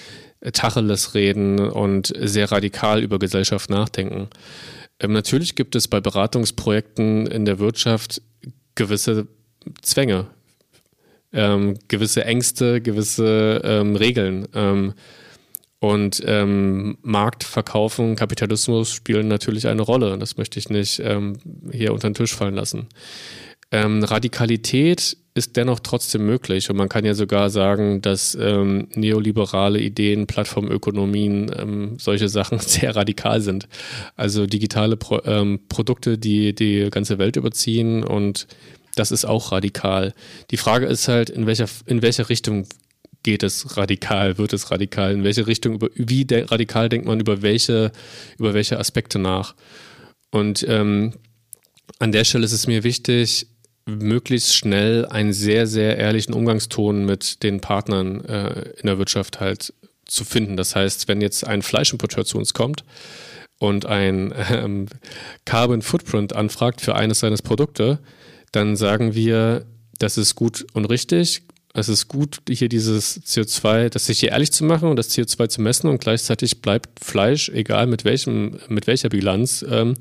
[0.53, 4.29] Tacheles reden und sehr radikal über Gesellschaft nachdenken.
[5.01, 8.23] Ähm, natürlich gibt es bei Beratungsprojekten in der Wirtschaft
[8.75, 9.27] gewisse
[9.83, 10.27] Zwänge,
[11.33, 14.49] ähm, gewisse Ängste, gewisse ähm, Regeln.
[14.55, 14.95] Ähm,
[15.81, 20.19] und ähm, Markt, Verkaufen, Kapitalismus spielen natürlich eine Rolle.
[20.19, 21.39] Das möchte ich nicht ähm,
[21.71, 22.89] hier unter den Tisch fallen lassen.
[23.71, 29.81] Ähm, Radikalität ist dennoch trotzdem möglich und man kann ja sogar sagen, dass ähm, neoliberale
[29.81, 33.69] Ideen, Plattformökonomien, ähm, solche Sachen sehr radikal sind.
[34.17, 38.47] Also digitale Pro ähm, Produkte, die die ganze Welt überziehen und
[38.97, 40.13] das ist auch radikal.
[40.51, 42.67] Die Frage ist halt, in welcher, in welcher Richtung
[43.23, 47.43] geht es radikal, wird es radikal, in welche Richtung, über, wie radikal denkt man über
[47.43, 47.93] welche,
[48.39, 49.55] über welche Aspekte nach.
[50.31, 51.13] Und ähm,
[51.99, 53.47] an der Stelle ist es mir wichtig,
[53.89, 59.73] möglichst schnell einen sehr, sehr ehrlichen Umgangston mit den Partnern äh, in der Wirtschaft halt
[60.05, 60.57] zu finden.
[60.57, 62.85] Das heißt, wenn jetzt ein Fleischimporteur zu uns kommt
[63.59, 64.87] und ein ähm,
[65.45, 67.99] Carbon Footprint anfragt für eines seines Produkte,
[68.53, 69.67] dann sagen wir,
[69.99, 71.43] das ist gut und richtig.
[71.75, 75.49] Es ist gut, hier dieses CO2, das sich hier ehrlich zu machen und das CO2
[75.49, 79.95] zu messen und gleichzeitig bleibt Fleisch, egal mit welchem, mit welcher Bilanz, ähm,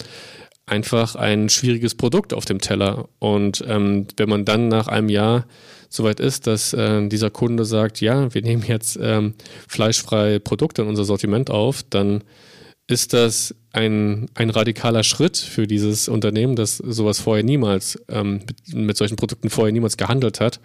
[0.67, 3.09] einfach ein schwieriges Produkt auf dem Teller.
[3.19, 5.47] Und ähm, wenn man dann nach einem Jahr
[5.89, 9.33] soweit ist, dass äh, dieser Kunde sagt, ja, wir nehmen jetzt ähm,
[9.67, 12.23] fleischfreie Produkte in unser Sortiment auf, dann
[12.87, 18.73] ist das ein, ein radikaler Schritt für dieses Unternehmen, das sowas vorher niemals, ähm, mit,
[18.73, 20.59] mit, solchen Produkten vorher niemals gehandelt hat.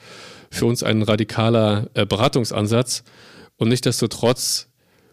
[0.50, 3.04] Für uns ein radikaler äh, Beratungsansatz.
[3.56, 4.71] Und nichtdestotrotz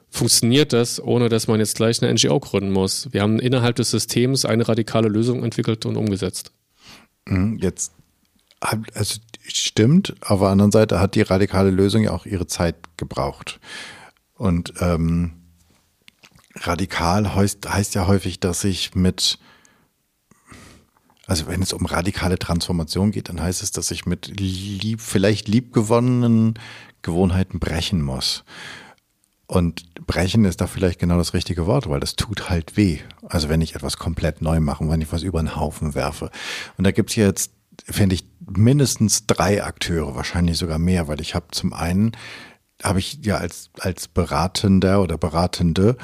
[0.09, 3.07] funktioniert das, ohne dass man jetzt gleich eine NGO gründen muss.
[3.11, 6.51] Wir haben innerhalb des Systems eine radikale Lösung entwickelt und umgesetzt.
[7.25, 7.93] Mhm, jetzt,
[8.59, 13.59] also stimmt, auf der anderen Seite hat die radikale Lösung ja auch ihre Zeit gebraucht.
[14.35, 15.33] Und ähm,
[16.55, 19.39] radikal heißt, heißt ja häufig, dass ich mit
[21.29, 25.47] also wenn es um radikale Transformation geht, dann heißt es, dass ich mit lieb, vielleicht
[25.47, 26.55] liebgewonnenen
[27.03, 28.43] Gewohnheiten brechen muss.
[29.49, 32.99] Und brechen ist da vielleicht genau das richtige Wort, weil das tut halt weh.
[33.27, 36.29] Also wenn ich etwas komplett neu mache, wenn ich was über den Haufen werfe.
[36.77, 37.51] Und da gibt's jetzt,
[37.83, 42.11] finde ich, mindestens drei Akteure, wahrscheinlich sogar mehr, weil ich habe zum einen,
[42.83, 45.97] habe ich ja als, als Beratender oder Beratende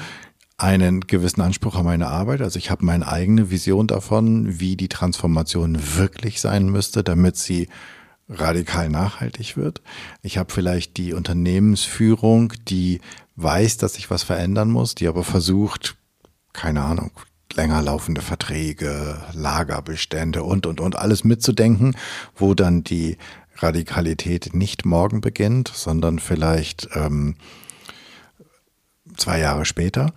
[0.58, 2.42] einen gewissen Anspruch an meine Arbeit.
[2.42, 7.68] Also ich habe meine eigene Vision davon, wie die Transformation wirklich sein müsste, damit sie
[8.28, 9.82] radikal nachhaltig wird.
[10.22, 13.00] Ich habe vielleicht die Unternehmensführung, die
[13.36, 15.96] weiß, dass sich was verändern muss, die aber versucht,
[16.52, 17.12] keine Ahnung,
[17.54, 21.96] länger laufende Verträge, Lagerbestände und, und, und alles mitzudenken,
[22.34, 23.16] wo dann die
[23.56, 27.36] Radikalität nicht morgen beginnt, sondern vielleicht ähm,
[29.16, 30.12] zwei Jahre später.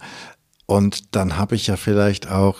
[0.65, 2.57] Und dann habe ich ja vielleicht auch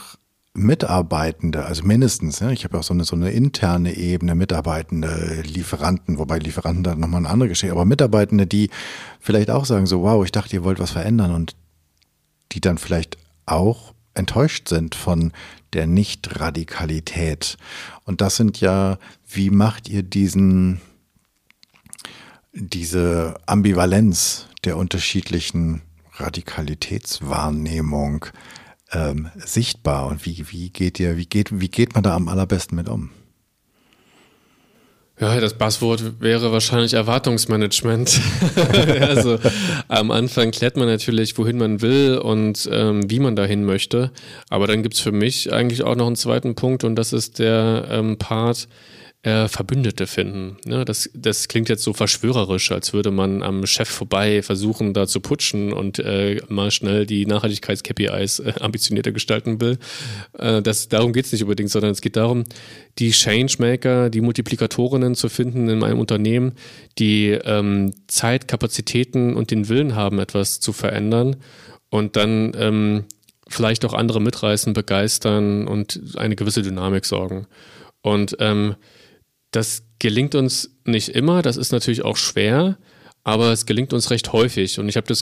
[0.60, 6.18] Mitarbeitende, also mindestens, ja, ich habe auch so eine, so eine interne Ebene, Mitarbeitende, Lieferanten,
[6.18, 8.70] wobei Lieferanten da nochmal eine andere Geschichte, aber Mitarbeitende, die
[9.20, 11.56] vielleicht auch sagen so, wow, ich dachte, ihr wollt was verändern und
[12.52, 15.32] die dann vielleicht auch enttäuscht sind von
[15.74, 17.58] der Nicht-Radikalität.
[18.04, 20.82] Und das sind ja, wie macht ihr diesen,
[22.54, 25.84] diese Ambivalenz der unterschiedlichen
[26.16, 28.26] Radikalitätswahrnehmung
[28.92, 32.76] ähm, sichtbar und wie, wie geht ihr, wie geht, wie geht man da am allerbesten
[32.76, 33.12] mit um?
[35.20, 38.22] Ja, das Passwort wäre wahrscheinlich Erwartungsmanagement.
[39.02, 39.38] also
[39.90, 44.12] am Anfang klärt man natürlich, wohin man will und ähm, wie man dahin möchte.
[44.50, 47.88] Aber dann gibt's für mich eigentlich auch noch einen zweiten Punkt und das ist der
[47.90, 48.70] ähm, Part,
[49.22, 50.58] äh, Verbündete finden.
[50.66, 55.08] Ja, das, das klingt jetzt so verschwörerisch, als würde man am Chef vorbei versuchen, da
[55.08, 59.78] zu putschen und äh, mal schnell die Nachhaltigkeits-KPIs äh, ambitionierter gestalten will.
[60.38, 62.46] Äh, das, darum geht es nicht unbedingt, sondern es geht darum,
[62.98, 66.54] die Changemaker, die Multiplikatorinnen zu finden in meinem Unternehmen,
[66.98, 71.36] die ähm, Zeit, Kapazitäten und den Willen haben, etwas zu verändern
[71.90, 73.04] und dann ähm,
[73.50, 77.48] vielleicht auch andere mitreißen, begeistern und eine gewisse Dynamik sorgen.
[78.02, 78.76] Und ähm,
[79.52, 82.78] das gelingt uns nicht immer, das ist natürlich auch schwer,
[83.24, 84.80] aber es gelingt uns recht häufig.
[84.80, 85.14] Und ich habe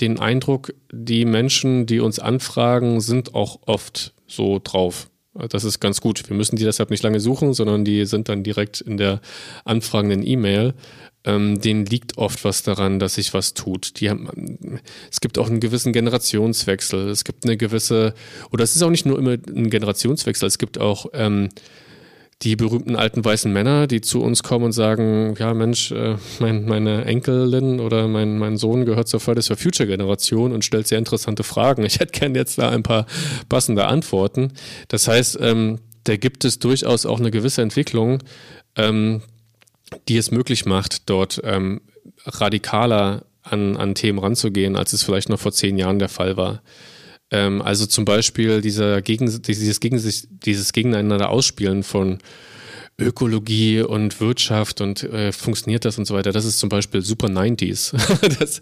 [0.00, 5.08] den Eindruck, die Menschen, die uns anfragen, sind auch oft so drauf.
[5.50, 6.28] Das ist ganz gut.
[6.28, 9.20] Wir müssen die deshalb nicht lange suchen, sondern die sind dann direkt in der
[9.64, 10.74] anfragenden E-Mail.
[11.24, 14.00] Ähm, denen liegt oft was daran, dass sich was tut.
[14.00, 17.08] Die haben, es gibt auch einen gewissen Generationswechsel.
[17.08, 18.14] Es gibt eine gewisse,
[18.50, 21.48] oder es ist auch nicht nur immer ein Generationswechsel, es gibt auch ähm,
[22.42, 26.66] die berühmten alten weißen Männer, die zu uns kommen und sagen, ja Mensch, äh, mein,
[26.66, 30.98] meine Enkelin oder mein, mein Sohn gehört zur Fridays for Future Generation und stellt sehr
[30.98, 31.84] interessante Fragen.
[31.84, 33.06] Ich hätte gerne jetzt da ein paar
[33.48, 34.52] passende Antworten.
[34.88, 38.22] Das heißt, ähm, da gibt es durchaus auch eine gewisse Entwicklung,
[38.76, 39.22] ähm,
[40.08, 41.80] die es möglich macht, dort ähm,
[42.26, 46.62] radikaler an, an Themen ranzugehen, als es vielleicht noch vor zehn Jahren der Fall war.
[47.30, 52.18] Ähm, also zum Beispiel dieser Gegen, dieses, Gegen, dieses Gegeneinander Ausspielen von
[52.98, 56.32] Ökologie und Wirtschaft und äh, funktioniert das und so weiter.
[56.32, 57.92] Das ist zum Beispiel Super 90s.
[58.38, 58.60] das,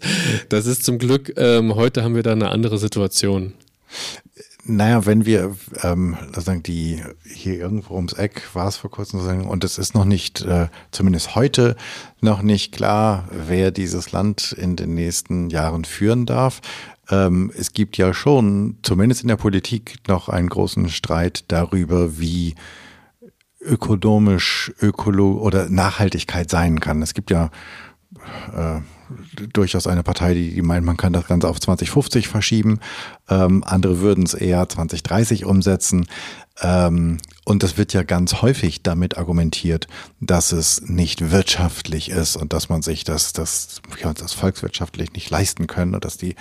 [0.49, 3.53] das ist zum Glück, ähm, heute haben wir da eine andere Situation.
[4.67, 9.47] Naja, wenn wir ähm, sagen die hier irgendwo ums Eck war es vor kurzem sagen,
[9.47, 11.75] und es ist noch nicht, äh, zumindest heute
[12.19, 16.61] noch nicht klar, wer dieses Land in den nächsten Jahren führen darf
[17.09, 22.55] ähm, es gibt ja schon, zumindest in der Politik, noch einen großen Streit darüber, wie
[23.61, 27.01] ökonomisch Ökolo oder Nachhaltigkeit sein kann.
[27.01, 27.49] Es gibt ja
[28.55, 28.79] äh,
[29.53, 32.79] durchaus eine Partei, die, meint, man kann das Ganze auf 2050 verschieben.
[33.29, 36.07] Ähm, andere würden es eher 2030 umsetzen.
[36.61, 39.87] Ähm, und das wird ja ganz häufig damit argumentiert,
[40.19, 45.29] dass es nicht wirtschaftlich ist und dass man sich das, das, ja, das volkswirtschaftlich nicht
[45.29, 46.35] leisten können und dass die,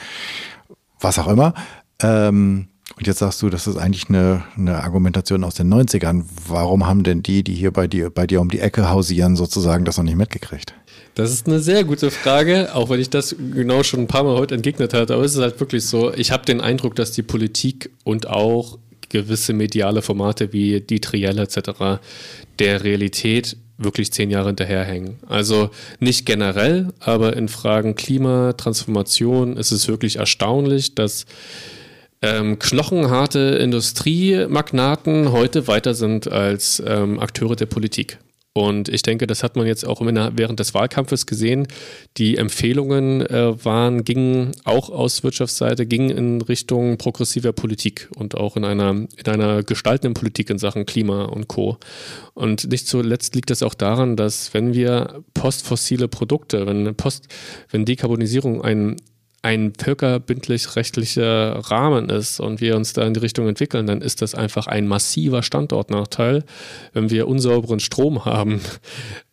[1.00, 1.54] was auch immer.
[2.00, 6.24] Ähm, und jetzt sagst du, das ist eigentlich eine, eine Argumentation aus den 90ern.
[6.46, 9.84] Warum haben denn die, die hier bei dir, bei dir um die Ecke hausieren, sozusagen
[9.84, 10.74] das noch nicht mitgekriegt?
[11.14, 14.36] Das ist eine sehr gute Frage, auch wenn ich das genau schon ein paar Mal
[14.36, 15.14] heute entgegnet hatte.
[15.14, 18.78] Aber es ist halt wirklich so, ich habe den Eindruck, dass die Politik und auch
[19.10, 22.00] gewisse mediale Formate wie die Trielle etc.
[22.58, 25.18] der Realität wirklich zehn Jahre hinterherhängen.
[25.28, 31.26] Also nicht generell, aber in Fragen Klima, Transformation ist es wirklich erstaunlich, dass
[32.22, 38.18] ähm, knochenharte Industriemagnaten heute weiter sind als ähm, Akteure der Politik.
[38.56, 41.66] Und ich denke, das hat man jetzt auch während des Wahlkampfes gesehen.
[42.18, 48.56] Die Empfehlungen äh, waren, gingen auch aus Wirtschaftsseite, gingen in Richtung progressiver Politik und auch
[48.56, 51.78] in einer, in einer gestaltenden Politik in Sachen Klima und Co.
[52.34, 57.26] Und nicht zuletzt liegt es auch daran, dass wenn wir postfossile Produkte, wenn Post,
[57.70, 58.96] wenn Dekarbonisierung ein
[59.44, 64.34] ein völkerbindlich-rechtlicher Rahmen ist und wir uns da in die Richtung entwickeln, dann ist das
[64.34, 66.44] einfach ein massiver Standortnachteil,
[66.94, 68.62] wenn wir unsauberen Strom haben.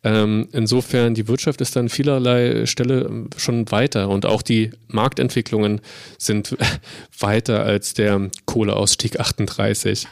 [0.04, 5.80] Ähm, insofern, die Wirtschaft ist dann vielerlei Stelle schon weiter und auch die Marktentwicklungen
[6.18, 6.56] sind
[7.18, 10.08] weiter als der Kohleausstieg 38.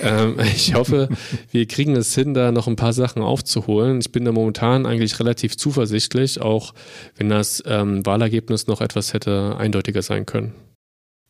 [0.00, 1.08] Ähm, ich hoffe,
[1.50, 3.98] wir kriegen es hin, da noch ein paar Sachen aufzuholen.
[4.00, 6.72] Ich bin da momentan eigentlich relativ zuversichtlich, auch
[7.16, 10.54] wenn das ähm, Wahlergebnis noch etwas hätte eindeutiger sein können.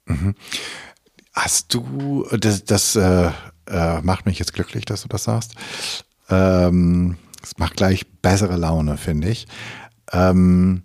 [0.05, 0.35] Mhm.
[1.33, 3.31] Hast du, das, das äh,
[3.67, 5.55] äh, macht mich jetzt glücklich, dass du das sagst.
[6.29, 9.47] Ähm, es macht gleich bessere Laune, finde ich.
[10.13, 10.83] Ähm,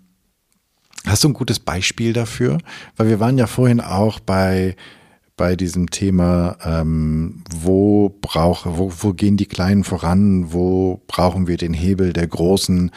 [1.06, 2.58] hast du ein gutes Beispiel dafür?
[2.96, 4.76] Weil wir waren ja vorhin auch bei,
[5.36, 11.56] bei diesem Thema, ähm, wo, brauche, wo, wo gehen die Kleinen voran, wo brauchen wir
[11.56, 12.90] den Hebel der Großen?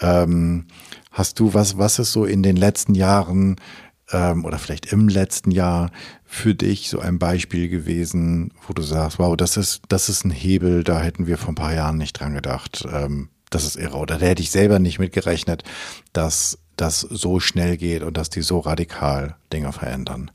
[0.00, 0.66] Ähm,
[1.10, 3.56] hast du was, was ist so in den letzten Jahren
[4.12, 5.90] ähm, oder vielleicht im letzten Jahr
[6.24, 10.30] für dich so ein Beispiel gewesen, wo du sagst, wow, das ist, das ist ein
[10.30, 12.86] Hebel, da hätten wir vor ein paar Jahren nicht dran gedacht.
[12.90, 13.96] Ähm, das ist irre.
[13.96, 15.62] Oder da hätte ich selber nicht mitgerechnet,
[16.12, 20.30] dass das so schnell geht und dass die so radikal Dinge verändern.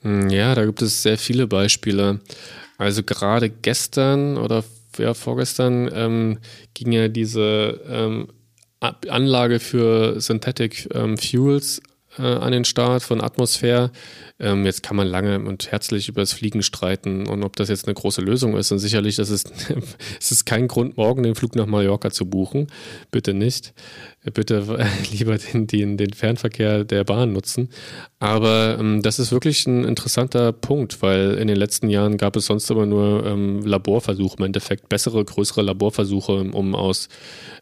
[0.00, 2.20] Hm, ja, da gibt es sehr viele Beispiele.
[2.78, 4.64] Also gerade gestern oder
[4.98, 6.38] ja, vorgestern ähm,
[6.74, 8.28] ging ja diese ähm,
[8.80, 11.80] Anlage für Synthetic ähm, Fuels
[12.18, 13.90] äh, an den Start von Atmosphäre.
[14.38, 17.86] Ähm, jetzt kann man lange und herzlich über das Fliegen streiten und ob das jetzt
[17.86, 18.72] eine große Lösung ist.
[18.72, 19.52] Und sicherlich, das ist,
[20.20, 22.66] es ist kein Grund, morgen den Flug nach Mallorca zu buchen.
[23.10, 23.72] Bitte nicht.
[24.24, 27.70] Bitte lieber den, den, den Fernverkehr der Bahn nutzen.
[28.20, 32.46] Aber ähm, das ist wirklich ein interessanter Punkt, weil in den letzten Jahren gab es
[32.46, 37.08] sonst immer nur ähm, Laborversuche, im Endeffekt bessere, größere Laborversuche, um aus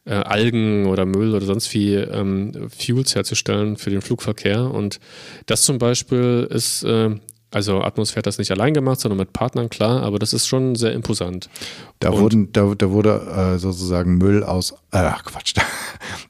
[0.04, 4.70] äh, Algen oder Müll oder sonst wie ähm, Fuels herzustellen für den Flugverkehr.
[4.70, 5.00] Und
[5.46, 7.16] das zum Beispiel ist äh,
[7.50, 10.76] also Atmosphäre hat das nicht allein gemacht, sondern mit Partnern, klar, aber das ist schon
[10.76, 11.50] sehr imposant.
[11.98, 15.62] Da, wurden, da, da wurde äh, sozusagen Müll aus, äh, Quatsch, da,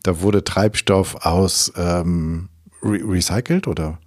[0.03, 2.49] da wurde Treibstoff aus ähm,
[2.83, 3.99] re recycelt oder?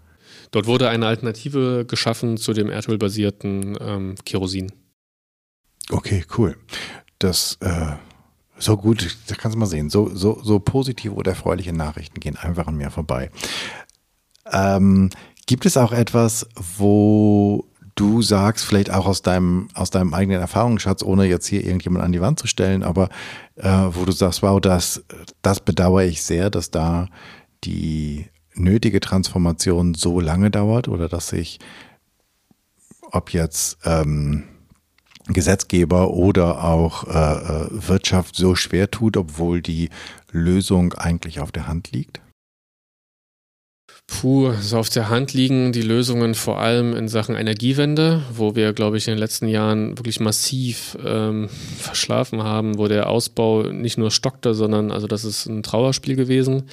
[0.51, 4.71] Dort wurde eine Alternative geschaffen zu dem erdölbasierten ähm, Kerosin.
[5.89, 6.55] Okay, cool.
[7.19, 7.93] Das äh,
[8.57, 9.89] so gut, da kannst du mal sehen.
[9.89, 13.29] So, so, so positive oder erfreuliche Nachrichten gehen einfach an mir vorbei.
[14.51, 15.09] Ähm,
[15.45, 21.03] gibt es auch etwas, wo du sagst, vielleicht auch aus deinem, aus deinem eigenen Erfahrungsschatz,
[21.03, 23.09] ohne jetzt hier irgendjemand an die Wand zu stellen, aber
[23.55, 25.03] äh, wo du sagst, wow, das,
[25.41, 27.07] das bedauere ich sehr, dass da
[27.63, 31.59] die nötige Transformation so lange dauert oder dass sich,
[33.11, 34.43] ob jetzt ähm,
[35.27, 39.89] Gesetzgeber oder auch äh, äh Wirtschaft so schwer tut, obwohl die
[40.31, 42.21] Lösung eigentlich auf der Hand liegt?
[44.07, 48.73] Puh, so auf der Hand liegen die Lösungen vor allem in Sachen Energiewende, wo wir,
[48.73, 53.97] glaube ich, in den letzten Jahren wirklich massiv ähm, verschlafen haben, wo der Ausbau nicht
[53.97, 56.63] nur stockte, sondern also das ist ein Trauerspiel gewesen.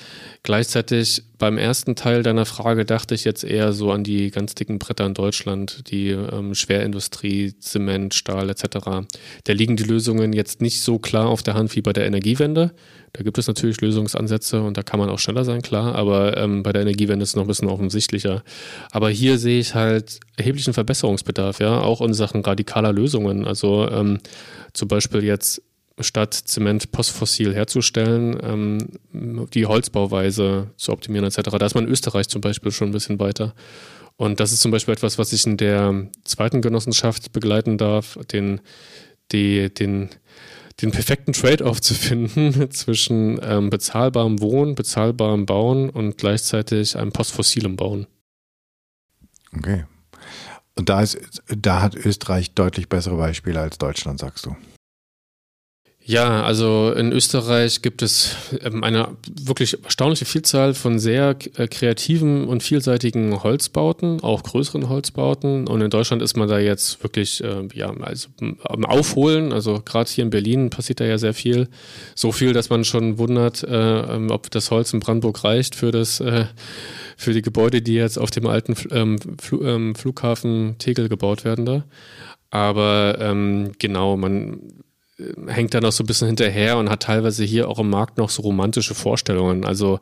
[0.42, 4.78] Gleichzeitig beim ersten Teil deiner Frage dachte ich jetzt eher so an die ganz dicken
[4.78, 9.08] Bretter in Deutschland, die ähm, Schwerindustrie, Zement, Stahl etc.
[9.44, 12.72] Da liegen die Lösungen jetzt nicht so klar auf der Hand wie bei der Energiewende.
[13.14, 16.62] Da gibt es natürlich Lösungsansätze und da kann man auch schneller sein, klar, aber ähm,
[16.62, 18.44] bei der Energiewende ist es noch ein bisschen offensichtlicher.
[18.92, 23.46] Aber hier sehe ich halt erheblichen Verbesserungsbedarf, ja, auch in Sachen radikaler Lösungen.
[23.46, 24.18] Also ähm,
[24.74, 25.62] zum Beispiel jetzt
[26.02, 31.50] statt Zement postfossil herzustellen, ähm, die Holzbauweise zu optimieren etc.
[31.58, 33.54] Da ist man in Österreich zum Beispiel schon ein bisschen weiter.
[34.16, 38.60] Und das ist zum Beispiel etwas, was ich in der zweiten Genossenschaft begleiten darf, den,
[39.32, 40.10] die, den
[40.82, 47.76] den perfekten Trade-off zu finden zwischen ähm, bezahlbarem Wohnen, bezahlbarem Bauen und gleichzeitig einem postfossilem
[47.76, 48.06] Bauen.
[49.56, 49.84] Okay.
[50.76, 54.56] Und da, ist, da hat Österreich deutlich bessere Beispiele als Deutschland, sagst du.
[56.10, 62.48] Ja, also in Österreich gibt es ähm, eine wirklich erstaunliche Vielzahl von sehr äh, kreativen
[62.48, 65.68] und vielseitigen Holzbauten, auch größeren Holzbauten.
[65.68, 68.28] Und in Deutschland ist man da jetzt wirklich äh, ja, also
[68.64, 69.52] am Aufholen.
[69.52, 71.68] Also gerade hier in Berlin passiert da ja sehr viel.
[72.16, 75.92] So viel, dass man schon wundert, äh, ähm, ob das Holz in Brandenburg reicht für
[75.92, 76.20] das
[77.16, 81.84] für die Gebäude, die jetzt auf dem alten ähm, Flughafen Tegel gebaut werden da.
[82.50, 84.58] Aber ähm, genau, man
[85.46, 88.30] hängt da noch so ein bisschen hinterher und hat teilweise hier auch im Markt noch
[88.30, 89.64] so romantische Vorstellungen.
[89.64, 90.00] Also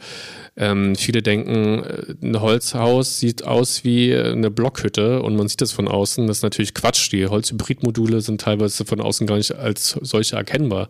[0.57, 5.73] ähm, viele denken, äh, ein Holzhaus sieht aus wie eine Blockhütte und man sieht das
[5.73, 6.27] von außen.
[6.27, 7.13] Das ist natürlich Quatsch.
[7.13, 10.89] Die Holzhybridmodule sind teilweise von außen gar nicht als solche erkennbar.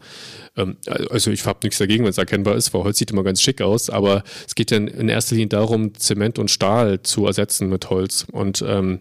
[0.59, 0.77] Ähm,
[1.11, 3.63] also ich habe nichts dagegen, wenn es erkennbar ist, weil Holz sieht immer ganz schick
[3.63, 7.89] aus, aber es geht ja in erster Linie darum, Zement und Stahl zu ersetzen mit
[7.91, 8.27] Holz.
[8.31, 9.01] Und ähm,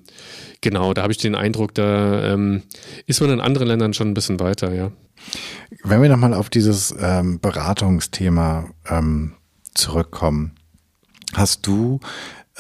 [0.62, 2.64] genau, da habe ich den Eindruck, da ähm,
[3.06, 4.92] ist man in anderen Ländern schon ein bisschen weiter, ja.
[5.84, 9.34] Wenn wir nochmal auf dieses ähm, Beratungsthema ähm,
[9.74, 10.52] zurückkommen,
[11.34, 12.00] hast du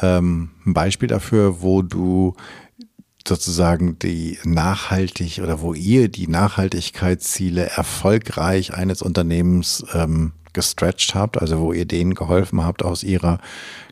[0.01, 2.35] ähm, ein Beispiel dafür, wo du
[3.27, 11.59] sozusagen die nachhaltig oder wo ihr die Nachhaltigkeitsziele erfolgreich eines Unternehmens ähm, gestretched habt, also
[11.59, 13.39] wo ihr denen geholfen habt, aus ihrer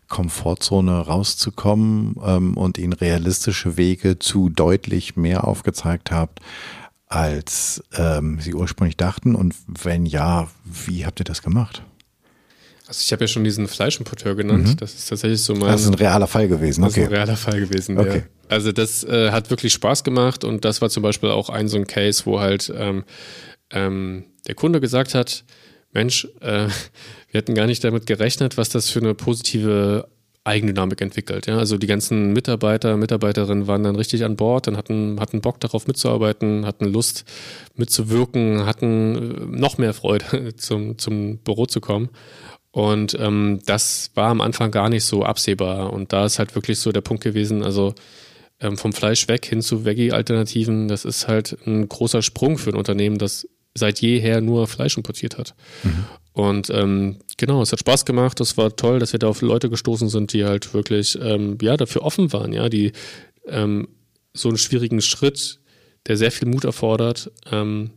[0.08, 6.40] Komfortzone rauszukommen ähm, und ihnen realistische Wege zu deutlich mehr aufgezeigt habt,
[7.08, 9.36] als ähm, sie ursprünglich dachten?
[9.36, 11.84] Und wenn ja, wie habt ihr das gemacht?
[12.88, 14.68] Also ich habe ja schon diesen Fleischimporteur genannt.
[14.68, 14.78] Mhm.
[14.78, 15.72] Das ist tatsächlich so mein.
[15.72, 16.84] Das ist ein realer Fall gewesen.
[16.84, 16.94] Okay.
[16.94, 17.98] Das ist ein realer Fall gewesen.
[17.98, 18.18] Okay.
[18.18, 18.35] Ja.
[18.50, 21.78] Also das äh, hat wirklich Spaß gemacht und das war zum Beispiel auch ein so
[21.78, 23.04] ein Case, wo halt ähm,
[23.72, 25.44] ähm, der Kunde gesagt hat,
[25.92, 26.68] Mensch, äh,
[27.32, 30.08] wir hätten gar nicht damit gerechnet, was das für eine positive
[30.46, 31.48] Eigendynamik entwickelt.
[31.48, 31.58] Ja?
[31.58, 35.88] Also die ganzen Mitarbeiter, Mitarbeiterinnen waren dann richtig an Bord, dann hatten, hatten Bock darauf
[35.88, 37.26] mitzuarbeiten, hatten Lust
[37.76, 42.10] mitzuwirken, hatten äh, noch mehr Freude zum, zum Büro zu kommen.
[42.72, 45.92] Und ähm, das war am Anfang gar nicht so absehbar.
[45.94, 47.96] Und da ist halt wirklich so der Punkt gewesen, also
[48.60, 52.76] ähm, vom Fleisch weg hin zu Veggie-Alternativen, das ist halt ein großer Sprung für ein
[52.76, 55.54] Unternehmen, das seit jeher nur Fleisch importiert hat.
[55.84, 56.06] Mhm.
[56.32, 59.70] Und ähm, genau, es hat Spaß gemacht, es war toll, dass wir da auf Leute
[59.70, 62.92] gestoßen sind, die halt wirklich ähm, ja, dafür offen waren, ja, die
[63.48, 63.88] ähm,
[64.34, 65.60] so einen schwierigen Schritt,
[66.08, 67.92] der sehr viel Mut erfordert, ähm,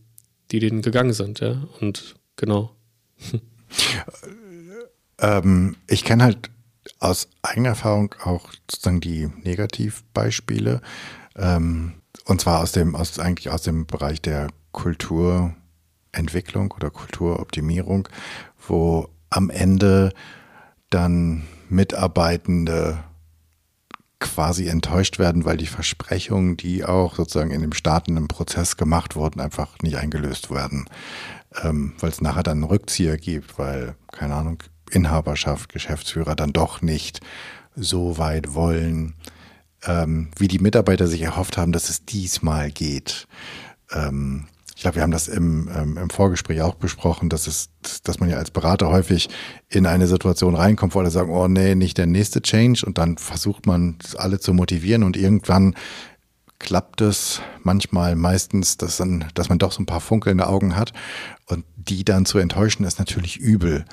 [0.51, 1.69] die den gegangen sind, ja.
[1.81, 2.75] Und genau.
[5.21, 6.51] Ähm, ich kenne halt
[6.99, 10.81] aus eigener Erfahrung auch sozusagen die Negativbeispiele.
[11.37, 18.09] Ähm, und zwar aus dem, aus, eigentlich aus dem Bereich der Kulturentwicklung oder Kulturoptimierung,
[18.67, 20.13] wo am Ende
[20.91, 22.99] dann Mitarbeitende
[24.21, 29.41] quasi enttäuscht werden, weil die Versprechungen, die auch sozusagen in dem startenden Prozess gemacht wurden,
[29.41, 30.87] einfach nicht eingelöst werden.
[31.63, 36.83] Ähm, weil es nachher dann einen Rückzieher gibt, weil, keine Ahnung, Inhaberschaft, Geschäftsführer dann doch
[36.83, 37.21] nicht
[37.75, 39.15] so weit wollen,
[39.85, 43.29] ähm, wie die Mitarbeiter sich erhofft haben, dass es diesmal geht.
[43.93, 44.47] Ähm,
[44.79, 47.71] ich glaube, wir haben das im, ähm, im Vorgespräch auch besprochen, dass es,
[48.05, 49.29] dass man ja als Berater häufig
[49.69, 53.19] in eine Situation reinkommt, wo alle sagen, oh nee, nicht der nächste Change und dann
[53.19, 55.75] versucht man alle zu motivieren und irgendwann
[56.61, 60.93] klappt es manchmal meistens, dass, dann, dass man doch so ein paar funkelnde Augen hat
[61.47, 63.85] und die dann zu enttäuschen ist natürlich übel.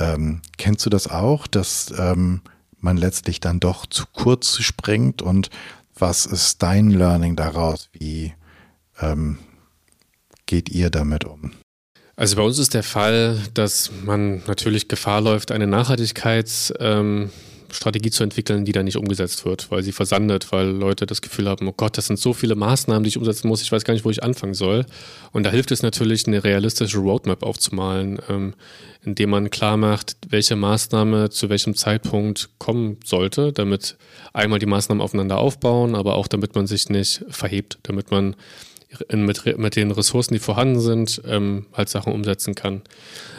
[0.00, 2.40] Ähm, kennst du das auch, dass ähm,
[2.78, 5.22] man letztlich dann doch zu kurz springt?
[5.22, 5.50] Und
[5.94, 7.90] was ist dein Learning daraus?
[7.92, 8.34] Wie
[9.00, 9.38] ähm,
[10.46, 11.52] geht ihr damit um?
[12.16, 17.30] Also bei uns ist der Fall, dass man natürlich Gefahr läuft, eine Nachhaltigkeits- ähm,
[17.72, 21.48] Strategie zu entwickeln, die dann nicht umgesetzt wird, weil sie versandet, weil Leute das Gefühl
[21.48, 23.94] haben, oh Gott, das sind so viele Maßnahmen, die ich umsetzen muss, ich weiß gar
[23.94, 24.86] nicht, wo ich anfangen soll.
[25.32, 28.54] Und da hilft es natürlich, eine realistische Roadmap aufzumalen, ähm,
[29.04, 33.96] indem man klar macht, welche Maßnahme zu welchem Zeitpunkt kommen sollte, damit
[34.32, 38.36] einmal die Maßnahmen aufeinander aufbauen, aber auch damit man sich nicht verhebt, damit man
[39.12, 42.82] mit, mit den Ressourcen, die vorhanden sind, ähm, halt Sachen umsetzen kann.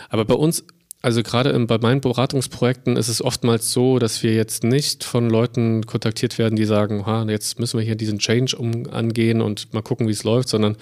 [0.09, 0.63] Aber bei uns
[1.01, 5.85] also gerade bei meinen Beratungsprojekten ist es oftmals so, dass wir jetzt nicht von Leuten
[5.85, 9.81] kontaktiert werden, die sagen, ha, jetzt müssen wir hier diesen Change um angehen und mal
[9.81, 10.77] gucken, wie es läuft, sondern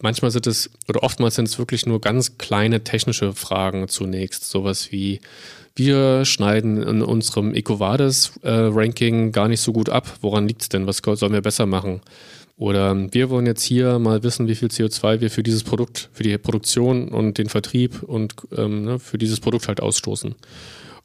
[0.00, 4.90] manchmal sind es oder oftmals sind es wirklich nur ganz kleine technische Fragen zunächst, sowas
[4.90, 5.20] wie
[5.74, 10.18] wir schneiden in unserem EcoVadis-Ranking äh, gar nicht so gut ab.
[10.22, 10.86] Woran liegt es denn?
[10.88, 12.00] Was sollen wir besser machen?
[12.58, 16.24] Oder wir wollen jetzt hier mal wissen, wie viel CO2 wir für dieses Produkt, für
[16.24, 20.34] die Produktion und den Vertrieb und ähm, ne, für dieses Produkt halt ausstoßen.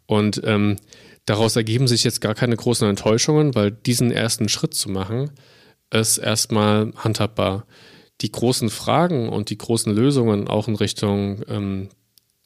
[0.07, 0.77] Und ähm,
[1.25, 5.29] daraus ergeben sich jetzt gar keine großen Enttäuschungen, weil diesen ersten Schritt zu machen,
[5.91, 7.67] ist erstmal handhabbar.
[8.21, 11.89] Die großen Fragen und die großen Lösungen auch in Richtung ähm,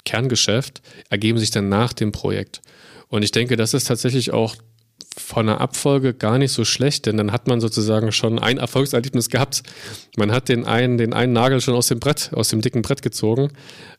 [0.04, 2.62] Kerngeschäft ergeben sich dann nach dem Projekt.
[3.08, 4.56] Und ich denke, das ist tatsächlich auch
[5.18, 9.30] von der Abfolge gar nicht so schlecht, denn dann hat man sozusagen schon ein Erfolgserlebnis
[9.30, 9.64] gehabt.
[10.16, 13.02] Man hat den einen, den einen Nagel schon aus dem Brett, aus dem dicken Brett
[13.02, 13.50] gezogen,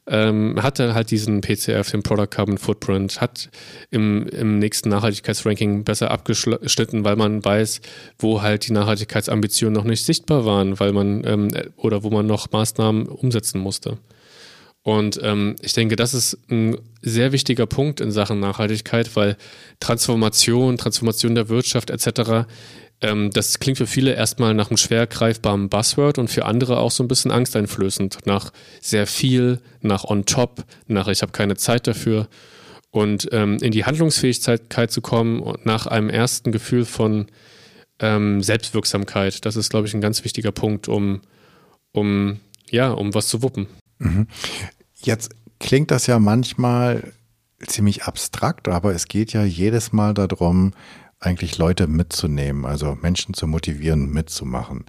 [0.07, 3.51] ähm, hatte halt diesen PCF, den Product Carbon Footprint, hat
[3.91, 7.81] im, im nächsten Nachhaltigkeitsranking besser abgeschnitten, weil man weiß,
[8.19, 12.51] wo halt die Nachhaltigkeitsambitionen noch nicht sichtbar waren, weil man ähm, oder wo man noch
[12.51, 13.99] Maßnahmen umsetzen musste.
[14.83, 19.37] Und ähm, ich denke, das ist ein sehr wichtiger Punkt in Sachen Nachhaltigkeit, weil
[19.81, 22.47] Transformation, Transformation der Wirtschaft etc.,
[23.01, 26.91] ähm, das klingt für viele erstmal nach einem schwer greifbaren Buzzword und für andere auch
[26.91, 28.26] so ein bisschen angsteinflößend.
[28.26, 32.29] Nach sehr viel, nach on top, nach ich habe keine Zeit dafür.
[32.91, 37.26] Und ähm, in die Handlungsfähigkeit zu kommen und nach einem ersten Gefühl von
[38.01, 41.20] ähm, Selbstwirksamkeit, das ist, glaube ich, ein ganz wichtiger Punkt, um,
[41.93, 43.66] um, ja, um was zu wuppen.
[43.99, 44.27] Mhm.
[44.95, 47.13] Jetzt klingt das ja manchmal
[47.67, 50.73] ziemlich abstrakt, aber es geht ja jedes Mal darum,
[51.21, 54.85] eigentlich Leute mitzunehmen, also Menschen zu motivieren, mitzumachen.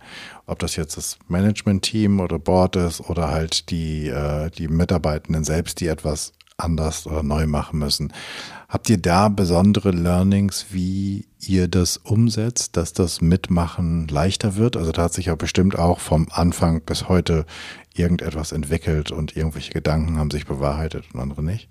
[0.46, 5.80] Ob das jetzt das Management-Team oder Board ist oder halt die, äh, die Mitarbeitenden selbst,
[5.80, 8.14] die etwas anders oder neu machen müssen.
[8.68, 14.78] Habt ihr da besondere Learnings, wie ihr das umsetzt, dass das Mitmachen leichter wird?
[14.78, 17.46] Also da hat sich ja bestimmt auch vom Anfang bis heute
[18.00, 21.70] irgendetwas entwickelt und irgendwelche Gedanken haben sich bewahrheitet und andere nicht?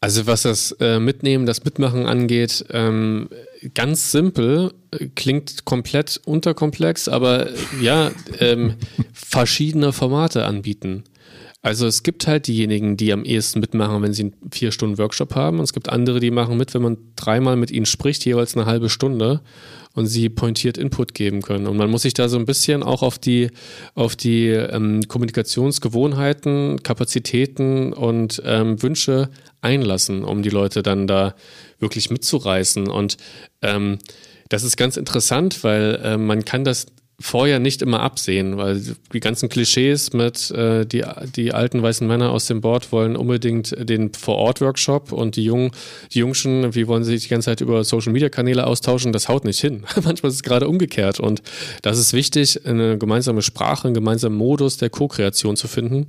[0.00, 3.28] Also was das äh, Mitnehmen, das Mitmachen angeht, ähm,
[3.74, 8.10] ganz simpel, äh, klingt komplett unterkomplex, aber äh, ja,
[8.40, 8.74] ähm,
[9.12, 11.04] verschiedene Formate anbieten.
[11.64, 15.36] Also es gibt halt diejenigen, die am ehesten mitmachen, wenn sie einen vier Stunden Workshop
[15.36, 15.58] haben.
[15.58, 18.66] Und es gibt andere, die machen mit, wenn man dreimal mit ihnen spricht, jeweils eine
[18.66, 19.40] halbe Stunde
[19.94, 21.66] und sie pointiert Input geben können.
[21.66, 23.50] Und man muss sich da so ein bisschen auch auf die,
[23.94, 29.30] auf die ähm, Kommunikationsgewohnheiten, Kapazitäten und ähm, Wünsche
[29.60, 31.34] einlassen, um die Leute dann da
[31.78, 32.88] wirklich mitzureißen.
[32.88, 33.16] Und
[33.60, 33.98] ähm,
[34.48, 36.86] das ist ganz interessant, weil äh, man kann das
[37.22, 41.04] vorher nicht immer absehen, weil die ganzen Klischees mit äh, die,
[41.36, 45.70] die alten weißen Männer aus dem Board wollen unbedingt den Vor-Ort-Workshop und die Jungen,
[46.12, 49.60] die Jungschen, wie wollen sie sich die ganze Zeit über Social-Media-Kanäle austauschen, das haut nicht
[49.60, 49.84] hin.
[50.02, 51.42] Manchmal ist es gerade umgekehrt und
[51.82, 56.06] das ist wichtig, eine gemeinsame Sprache, einen gemeinsamen Modus der Co-Kreation zu finden,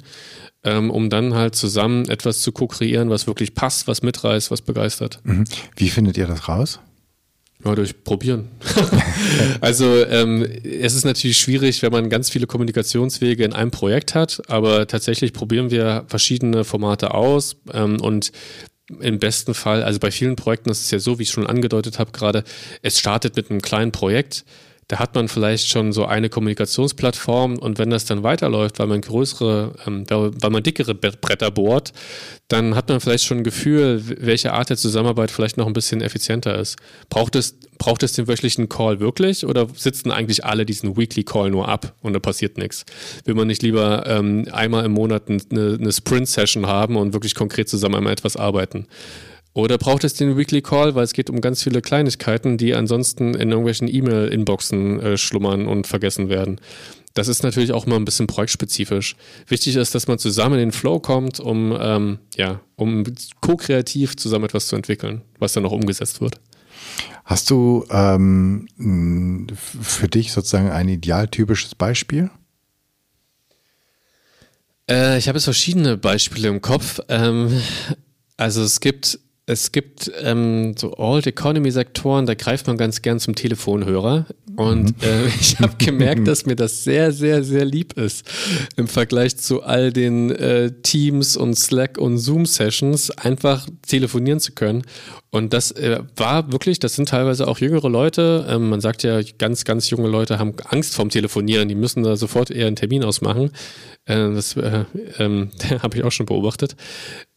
[0.63, 5.19] ähm, um dann halt zusammen etwas zu co-kreieren, was wirklich passt, was mitreißt, was begeistert.
[5.23, 5.43] Mhm.
[5.75, 6.79] Wie findet ihr das raus?
[7.65, 8.49] Ja, durch Probieren.
[9.61, 14.41] also ähm, es ist natürlich schwierig, wenn man ganz viele Kommunikationswege in einem Projekt hat,
[14.47, 18.31] aber tatsächlich probieren wir verschiedene Formate aus ähm, und
[18.99, 21.99] im besten Fall, also bei vielen Projekten ist es ja so, wie ich schon angedeutet
[21.99, 22.43] habe gerade,
[22.81, 24.43] es startet mit einem kleinen Projekt
[24.87, 29.01] da hat man vielleicht schon so eine Kommunikationsplattform und wenn das dann weiterläuft, weil man
[29.01, 31.93] größere, ähm, weil man dickere Bretter bohrt,
[32.47, 36.01] dann hat man vielleicht schon ein Gefühl, welche Art der Zusammenarbeit vielleicht noch ein bisschen
[36.01, 36.77] effizienter ist.
[37.09, 41.49] Braucht es, braucht es den wöchentlichen Call wirklich oder sitzen eigentlich alle diesen Weekly Call
[41.49, 42.85] nur ab und da passiert nichts?
[43.25, 47.69] Will man nicht lieber ähm, einmal im Monat eine, eine Sprint-Session haben und wirklich konkret
[47.69, 48.87] zusammen einmal etwas arbeiten?
[49.53, 53.35] Oder braucht es den Weekly Call, weil es geht um ganz viele Kleinigkeiten, die ansonsten
[53.35, 56.59] in irgendwelchen E-Mail-Inboxen äh, schlummern und vergessen werden.
[57.13, 59.15] Das ist natürlich auch mal ein bisschen projektspezifisch.
[59.47, 63.03] Wichtig ist, dass man zusammen in den Flow kommt, um, ähm, ja, um
[63.41, 66.39] co-kreativ zusammen etwas zu entwickeln, was dann auch umgesetzt wird.
[67.23, 68.67] Hast du ähm,
[69.55, 72.31] für dich sozusagen ein idealtypisches Beispiel?
[74.89, 76.99] Äh, ich habe jetzt verschiedene Beispiele im Kopf.
[77.07, 77.61] Ähm,
[78.37, 83.19] also es gibt es gibt ähm, so Old Economy Sektoren, da greift man ganz gern
[83.19, 84.25] zum Telefonhörer.
[84.55, 85.07] Und mhm.
[85.07, 88.25] äh, ich habe gemerkt, dass mir das sehr, sehr, sehr lieb ist
[88.77, 94.53] im Vergleich zu all den äh, Teams und Slack und Zoom Sessions einfach telefonieren zu
[94.53, 94.83] können.
[95.33, 98.45] Und das äh, war wirklich, das sind teilweise auch jüngere Leute.
[98.47, 101.67] Ähm, man sagt ja, ganz, ganz junge Leute haben Angst vorm Telefonieren.
[101.67, 103.49] Die müssen da sofort eher einen Termin ausmachen.
[104.05, 104.85] Äh, das äh,
[105.17, 105.49] ähm,
[105.81, 106.75] habe ich auch schon beobachtet.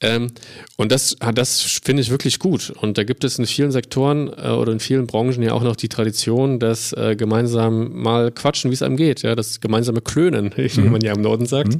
[0.03, 0.30] Ähm,
[0.76, 2.70] und das, das finde ich wirklich gut.
[2.82, 5.76] Und da gibt es in vielen Sektoren äh, oder in vielen Branchen ja auch noch
[5.76, 9.22] die Tradition, dass äh, gemeinsam mal quatschen, wie es einem geht.
[9.22, 10.92] Ja, das gemeinsame Klönen, wie mhm.
[10.92, 11.78] man ja im Norden sagt.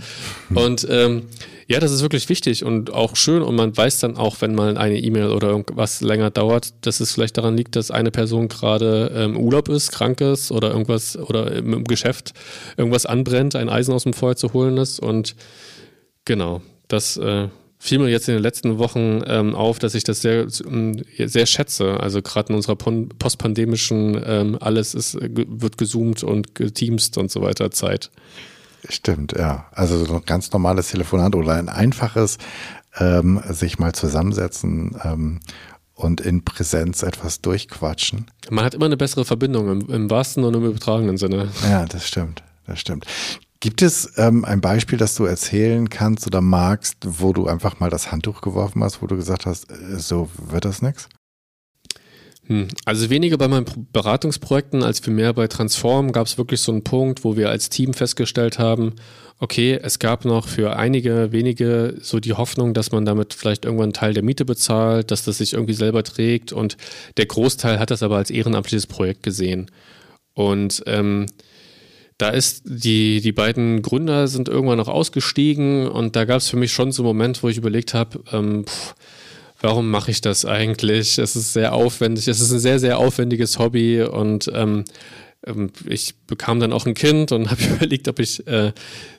[0.49, 0.57] Mhm.
[0.57, 1.25] Und ähm,
[1.69, 4.77] ja, das ist wirklich wichtig und auch schön und man weiß dann auch, wenn mal
[4.77, 9.11] eine E-Mail oder irgendwas länger dauert, dass es vielleicht daran liegt, dass eine Person gerade
[9.15, 12.35] im ähm, Urlaub ist, krank ist oder irgendwas oder im Geschäft
[12.77, 15.35] irgendwas anbrennt, ein Eisen aus dem Feuer zu holen ist und
[16.25, 17.49] genau, das äh,
[17.79, 21.47] fiel mir jetzt in den letzten Wochen ähm, auf, dass ich das sehr, ähm, sehr
[21.47, 22.01] schätze.
[22.01, 27.71] Also gerade in unserer postpandemischen, ähm, alles ist, wird gezoomt und geteamst und so weiter
[27.71, 28.11] Zeit.
[28.89, 29.67] Stimmt, ja.
[29.73, 32.39] Also so ein ganz normales Telefonat oder ein einfaches
[32.99, 35.41] ähm, sich mal zusammensetzen ähm,
[35.95, 38.27] und in Präsenz etwas durchquatschen.
[38.51, 41.49] Man hat immer eine bessere Verbindung im, im wahrsten und im übertragenen Sinne.
[41.69, 42.43] Ja, das stimmt.
[42.67, 43.07] Das stimmt.
[43.61, 47.91] Gibt es ähm, ein Beispiel, das du erzählen kannst oder magst, wo du einfach mal
[47.91, 51.09] das Handtuch geworfen hast, wo du gesagt hast, äh, so wird das nichts?
[52.49, 52.69] Hm.
[52.85, 57.25] Also weniger bei meinen Beratungsprojekten als vielmehr bei Transform gab es wirklich so einen Punkt,
[57.25, 58.95] wo wir als Team festgestellt haben,
[59.39, 63.87] okay, es gab noch für einige wenige so die Hoffnung, dass man damit vielleicht irgendwann
[63.87, 66.77] einen Teil der Miete bezahlt, dass das sich irgendwie selber trägt und
[67.17, 69.71] der Großteil hat das aber als ehrenamtliches Projekt gesehen.
[70.33, 71.27] Und ähm,
[72.19, 76.57] da ist die, die beiden Gründer sind irgendwann noch ausgestiegen und da gab es für
[76.57, 78.65] mich schon so einen Moment, wo ich überlegt habe, ähm,
[79.61, 81.19] warum mache ich das eigentlich?
[81.19, 84.85] Es ist sehr aufwendig, es ist ein sehr, sehr aufwendiges Hobby und ähm,
[85.47, 88.73] ähm ich bekam dann auch ein Kind und habe überlegt, ob ich äh,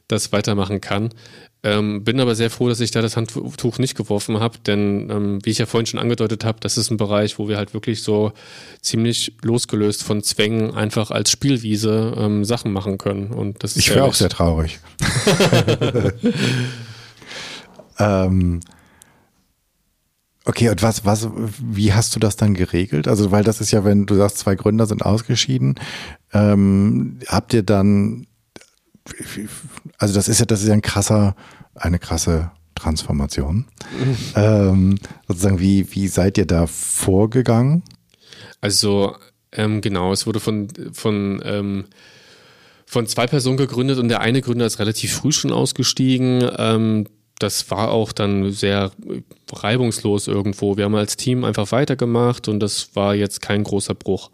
[0.07, 1.09] das weitermachen kann.
[1.63, 5.39] Ähm, bin aber sehr froh, dass ich da das Handtuch nicht geworfen habe, denn ähm,
[5.43, 8.03] wie ich ja vorhin schon angedeutet habe, das ist ein Bereich, wo wir halt wirklich
[8.03, 8.31] so
[8.81, 13.31] ziemlich losgelöst von Zwängen einfach als Spielwiese ähm, Sachen machen können.
[13.31, 14.79] Und das ist ich wäre auch sehr traurig.
[17.99, 18.59] ähm,
[20.47, 21.29] okay, und was, was,
[21.61, 23.07] wie hast du das dann geregelt?
[23.07, 25.75] Also, weil das ist ja, wenn du sagst, zwei Gründer sind ausgeschieden,
[26.33, 28.27] ähm, habt ihr dann
[29.97, 31.35] also das ist ja, das ist ja ein krasser,
[31.75, 33.65] eine krasse Transformation.
[33.97, 34.17] Mhm.
[34.35, 34.95] Ähm,
[35.27, 37.83] sozusagen, wie, wie seid ihr da vorgegangen?
[38.61, 39.15] Also,
[39.51, 41.85] ähm, genau, es wurde von, von, ähm,
[42.85, 46.47] von zwei Personen gegründet und der eine Gründer ist relativ früh schon ausgestiegen.
[47.39, 48.91] Das war auch dann sehr
[49.51, 50.75] reibungslos irgendwo.
[50.77, 54.31] Wir haben als Team einfach weitergemacht und das war jetzt kein großer Bruch.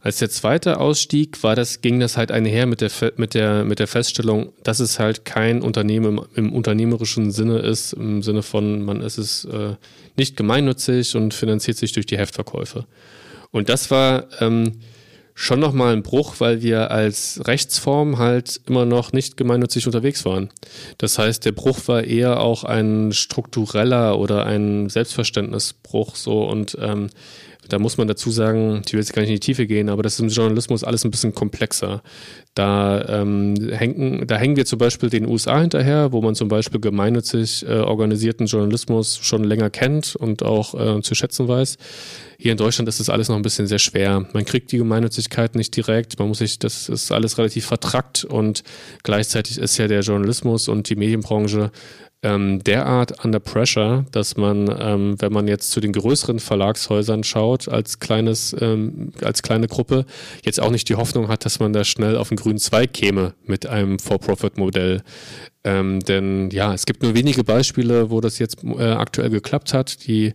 [0.00, 3.78] Als der zweite ausstieg, war das, ging das halt einher mit der, mit der, mit
[3.78, 8.84] der Feststellung, dass es halt kein Unternehmen im, im unternehmerischen Sinne ist, im Sinne von,
[8.84, 9.76] man ist es äh,
[10.16, 12.84] nicht gemeinnützig und finanziert sich durch die Heftverkäufe.
[13.50, 14.80] Und das war ähm,
[15.34, 20.50] schon nochmal ein Bruch, weil wir als Rechtsform halt immer noch nicht gemeinnützig unterwegs waren.
[20.98, 27.08] Das heißt, der Bruch war eher auch ein struktureller oder ein Selbstverständnisbruch so und ähm,
[27.68, 30.02] da muss man dazu sagen, ich will jetzt gar nicht in die Tiefe gehen, aber
[30.02, 32.02] das ist im Journalismus alles ein bisschen komplexer.
[32.54, 36.80] Da, ähm, hängen, da hängen wir zum Beispiel den USA hinterher, wo man zum Beispiel
[36.80, 41.78] gemeinnützig äh, organisierten Journalismus schon länger kennt und auch äh, zu schätzen weiß.
[42.38, 44.26] Hier in Deutschland ist das alles noch ein bisschen sehr schwer.
[44.32, 48.62] Man kriegt die Gemeinnützigkeit nicht direkt, man muss sich, das ist alles relativ vertrackt und
[49.02, 51.70] gleichzeitig ist ja der Journalismus und die Medienbranche
[52.24, 57.68] ähm, derart under pressure, dass man, ähm, wenn man jetzt zu den größeren Verlagshäusern schaut,
[57.68, 60.06] als kleines, ähm, als kleine Gruppe,
[60.42, 63.34] jetzt auch nicht die Hoffnung hat, dass man da schnell auf den grünen Zweig käme
[63.44, 65.02] mit einem For-Profit-Modell.
[65.64, 70.06] Ähm, denn ja, es gibt nur wenige Beispiele, wo das jetzt äh, aktuell geklappt hat.
[70.06, 70.32] Die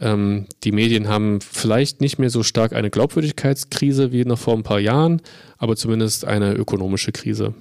[0.00, 4.64] ähm, die Medien haben vielleicht nicht mehr so stark eine Glaubwürdigkeitskrise wie noch vor ein
[4.64, 5.22] paar Jahren,
[5.58, 7.54] aber zumindest eine ökonomische Krise.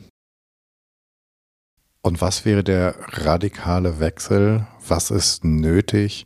[2.01, 4.65] Und was wäre der radikale Wechsel?
[4.87, 6.25] Was ist nötig,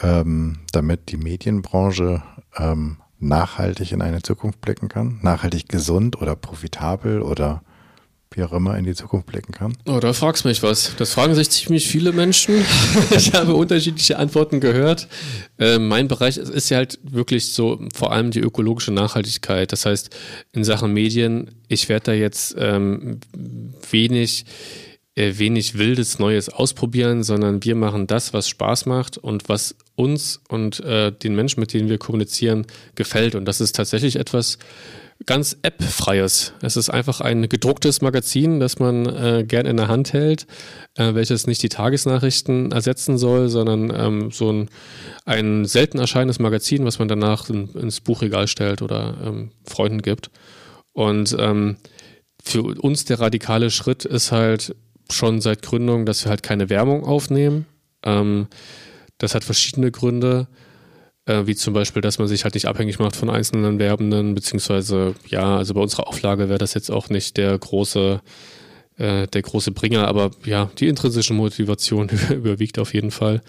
[0.00, 2.22] ähm, damit die Medienbranche
[2.56, 5.18] ähm, nachhaltig in eine Zukunft blicken kann?
[5.22, 7.62] Nachhaltig gesund oder profitabel oder
[8.32, 9.76] wie auch immer in die Zukunft blicken kann?
[9.86, 10.94] Oh, da fragst mich was.
[10.96, 12.64] Das fragen sich ziemlich viele Menschen.
[13.10, 15.08] ich habe unterschiedliche Antworten gehört.
[15.58, 19.72] Äh, mein Bereich ist ja halt wirklich so vor allem die ökologische Nachhaltigkeit.
[19.72, 20.16] Das heißt,
[20.52, 23.18] in Sachen Medien, ich werde da jetzt ähm,
[23.90, 24.44] wenig
[25.16, 30.80] wenig Wildes Neues ausprobieren, sondern wir machen das, was Spaß macht und was uns und
[30.80, 33.34] äh, den Menschen, mit denen wir kommunizieren, gefällt.
[33.34, 34.58] Und das ist tatsächlich etwas
[35.26, 36.54] ganz App-freies.
[36.62, 40.46] Es ist einfach ein gedrucktes Magazin, das man äh, gern in der Hand hält,
[40.96, 44.70] äh, welches nicht die Tagesnachrichten ersetzen soll, sondern ähm, so ein,
[45.26, 50.30] ein selten erscheinendes Magazin, was man danach in, ins Buchregal stellt oder ähm, Freunden gibt.
[50.92, 51.76] Und ähm,
[52.42, 54.74] für uns der radikale Schritt ist halt,
[55.12, 57.66] schon seit Gründung, dass wir halt keine Werbung aufnehmen.
[58.04, 58.46] Ähm,
[59.18, 60.48] das hat verschiedene Gründe,
[61.26, 65.14] äh, wie zum Beispiel, dass man sich halt nicht abhängig macht von einzelnen Werbenden, beziehungsweise,
[65.28, 68.20] ja, also bei unserer Auflage wäre das jetzt auch nicht der große,
[68.96, 73.42] äh, der große Bringer, aber ja, die intrinsische Motivation überwiegt auf jeden Fall.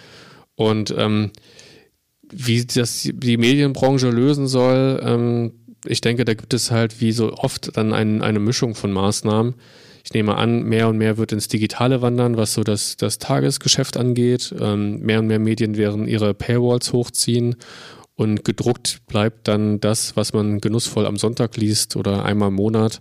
[0.55, 1.31] Und ähm,
[2.31, 5.53] wie das die Medienbranche lösen soll, ähm,
[5.85, 9.55] ich denke, da gibt es halt wie so oft dann ein, eine Mischung von Maßnahmen
[10.11, 13.95] ich nehme an, mehr und mehr wird ins Digitale wandern, was so das, das Tagesgeschäft
[13.95, 14.53] angeht.
[14.59, 17.55] Ähm, mehr und mehr Medien werden ihre Paywalls hochziehen
[18.15, 22.99] und gedruckt bleibt dann das, was man genussvoll am Sonntag liest oder einmal im Monat,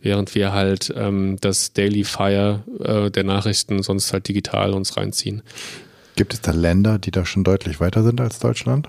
[0.00, 5.42] während wir halt ähm, das Daily Fire äh, der Nachrichten sonst halt digital uns reinziehen.
[6.16, 8.88] Gibt es da Länder, die da schon deutlich weiter sind als Deutschland?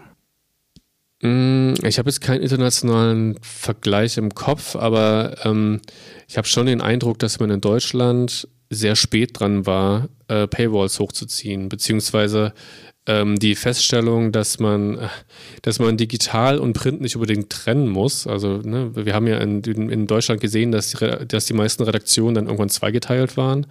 [1.21, 5.81] Mm, ich habe jetzt keinen internationalen Vergleich im Kopf, aber ähm,
[6.27, 10.99] ich habe schon den Eindruck, dass man in Deutschland sehr spät dran war, äh, Paywalls
[10.99, 12.53] hochzuziehen, beziehungsweise
[13.07, 15.09] ähm, die Feststellung, dass man,
[15.63, 18.27] dass man digital und Print nicht unbedingt trennen muss.
[18.27, 22.35] Also ne, wir haben ja in, in Deutschland gesehen, dass die, dass die meisten Redaktionen
[22.35, 23.65] dann irgendwann zweigeteilt waren.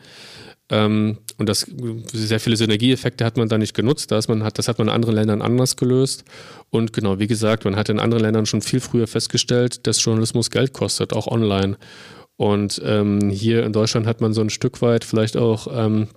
[0.71, 1.67] Ähm, und das
[2.13, 4.11] sehr viele Synergieeffekte hat man da nicht genutzt.
[4.11, 6.25] Das, man hat, das hat man in anderen Ländern anders gelöst.
[6.71, 10.51] Und genau, wie gesagt, man hat in anderen Ländern schon viel früher festgestellt, dass Journalismus
[10.51, 11.79] Geld kostet, auch online.
[12.37, 16.09] Und ähm, hier in Deutschland hat man so ein Stück weit vielleicht auch ähm,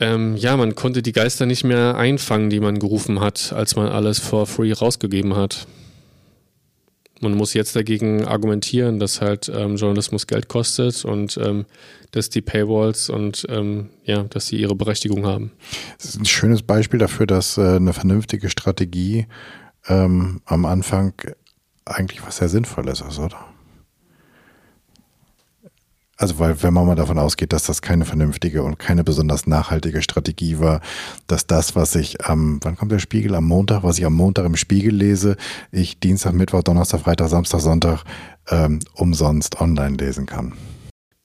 [0.00, 3.88] ähm, ja, man konnte die Geister nicht mehr einfangen, die man gerufen hat, als man
[3.88, 5.66] alles for free rausgegeben hat.
[7.20, 11.66] Man muss jetzt dagegen argumentieren, dass halt ähm, Journalismus Geld kostet und ähm,
[12.12, 15.52] dass die Paywalls und ähm, ja, dass sie ihre Berechtigung haben.
[15.98, 19.26] Das ist ein schönes Beispiel dafür, dass äh, eine vernünftige Strategie
[19.86, 21.12] ähm, am Anfang
[21.84, 23.46] eigentlich was sehr Sinnvolles ist, oder?
[26.20, 30.02] Also weil wenn man mal davon ausgeht, dass das keine vernünftige und keine besonders nachhaltige
[30.02, 30.82] Strategie war,
[31.28, 33.34] dass das, was ich am, wann kommt der Spiegel?
[33.34, 35.38] Am Montag, was ich am Montag im Spiegel lese,
[35.72, 38.04] ich Dienstag, Mittwoch, Donnerstag, Freitag, Samstag, Sonntag
[38.50, 40.52] ähm, umsonst online lesen kann.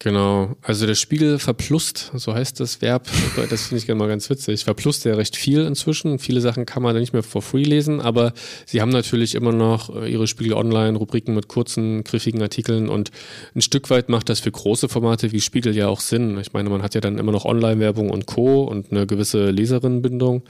[0.05, 3.07] Genau, also der Spiegel verplust, so heißt das Verb,
[3.49, 4.63] das finde ich mal ganz witzig.
[4.63, 6.19] Verplust ja recht viel inzwischen.
[6.19, 8.33] Viele Sachen kann man nicht mehr for free lesen, aber
[8.67, 13.09] sie haben natürlich immer noch äh, ihre Spiegel Online-Rubriken mit kurzen, griffigen Artikeln und
[13.55, 16.37] ein Stück weit macht das für große Formate wie Spiegel ja auch Sinn.
[16.37, 18.61] Ich meine, man hat ja dann immer noch Online-Werbung und Co.
[18.61, 20.43] und eine gewisse Leserinnenbindung.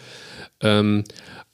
[0.59, 1.05] Ähm,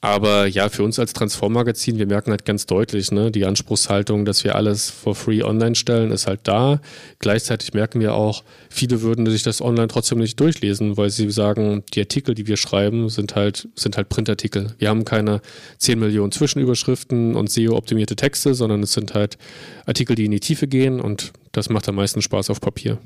[0.04, 4.42] aber ja, für uns als Transform-Magazin, wir merken halt ganz deutlich, ne, die Anspruchshaltung, dass
[4.42, 6.80] wir alles for free online stellen, ist halt da.
[7.20, 11.84] Gleichzeitig merken wir auch, viele würden sich das online trotzdem nicht durchlesen, weil sie sagen,
[11.94, 14.74] die Artikel, die wir schreiben, sind halt, sind halt Printartikel.
[14.78, 15.40] Wir haben keine
[15.78, 19.38] 10 Millionen Zwischenüberschriften und SEO-optimierte Texte, sondern es sind halt
[19.86, 22.98] Artikel, die in die Tiefe gehen und das macht am meisten Spaß auf Papier.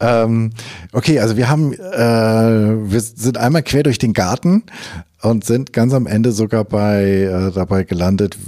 [0.00, 0.50] Ähm,
[0.92, 4.64] okay, also wir haben, äh, wir sind einmal quer durch den Garten
[5.22, 8.38] und sind ganz am Ende sogar bei äh, dabei gelandet,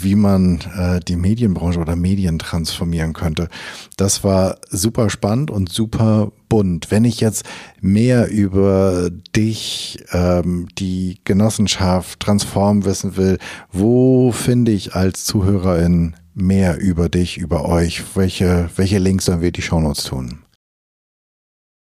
[0.00, 3.48] wie man äh, die Medienbranche oder Medien transformieren könnte.
[3.96, 6.90] Das war super spannend und super bunt.
[6.90, 7.44] Wenn ich jetzt
[7.80, 13.38] mehr über dich, ähm, die Genossenschaft Transform wissen will,
[13.70, 18.02] wo finde ich als Zuhörerin mehr über dich, über euch?
[18.14, 20.41] Welche, welche Links sollen wir die Shownotes tun?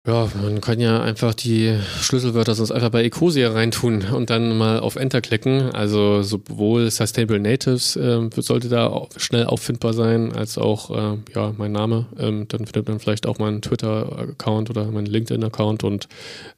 [0.07, 4.79] Ja, man kann ja einfach die Schlüsselwörter sonst einfach bei Ecosia reintun und dann mal
[4.79, 5.71] auf Enter klicken.
[5.71, 11.71] Also sowohl Sustainable Natives äh, sollte da schnell auffindbar sein, als auch äh, ja mein
[11.71, 12.05] Name.
[12.19, 16.07] Ähm, dann findet man vielleicht auch meinen Twitter-Account oder meinen LinkedIn-Account und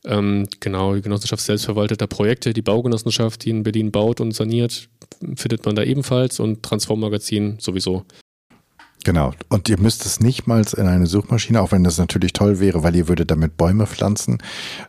[0.03, 4.89] ähm, genau die Genossenschaft selbstverwalteter Projekte, die Baugenossenschaft, die in Berlin baut und saniert,
[5.37, 8.03] findet man da ebenfalls und Transform Magazin sowieso.
[9.07, 9.31] Genau.
[9.47, 12.83] Und ihr müsst es nicht mal in eine Suchmaschine, auch wenn das natürlich toll wäre,
[12.83, 14.39] weil ihr würdet damit Bäume pflanzen,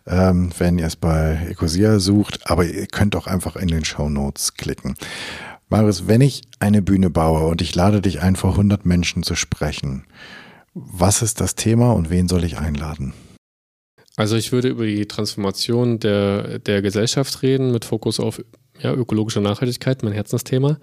[0.08, 2.50] ähm, wenn ihr es bei Ecosia sucht.
[2.50, 4.96] Aber ihr könnt auch einfach in den Show Notes klicken.
[5.68, 9.36] Marius, wenn ich eine Bühne baue und ich lade dich ein, vor 100 Menschen zu
[9.36, 10.04] sprechen,
[10.74, 13.12] was ist das Thema und wen soll ich einladen?
[14.16, 18.42] Also ich würde über die Transformation der, der Gesellschaft reden mit Fokus auf
[18.80, 20.80] ja, ökologische Nachhaltigkeit, mein Herzensthema.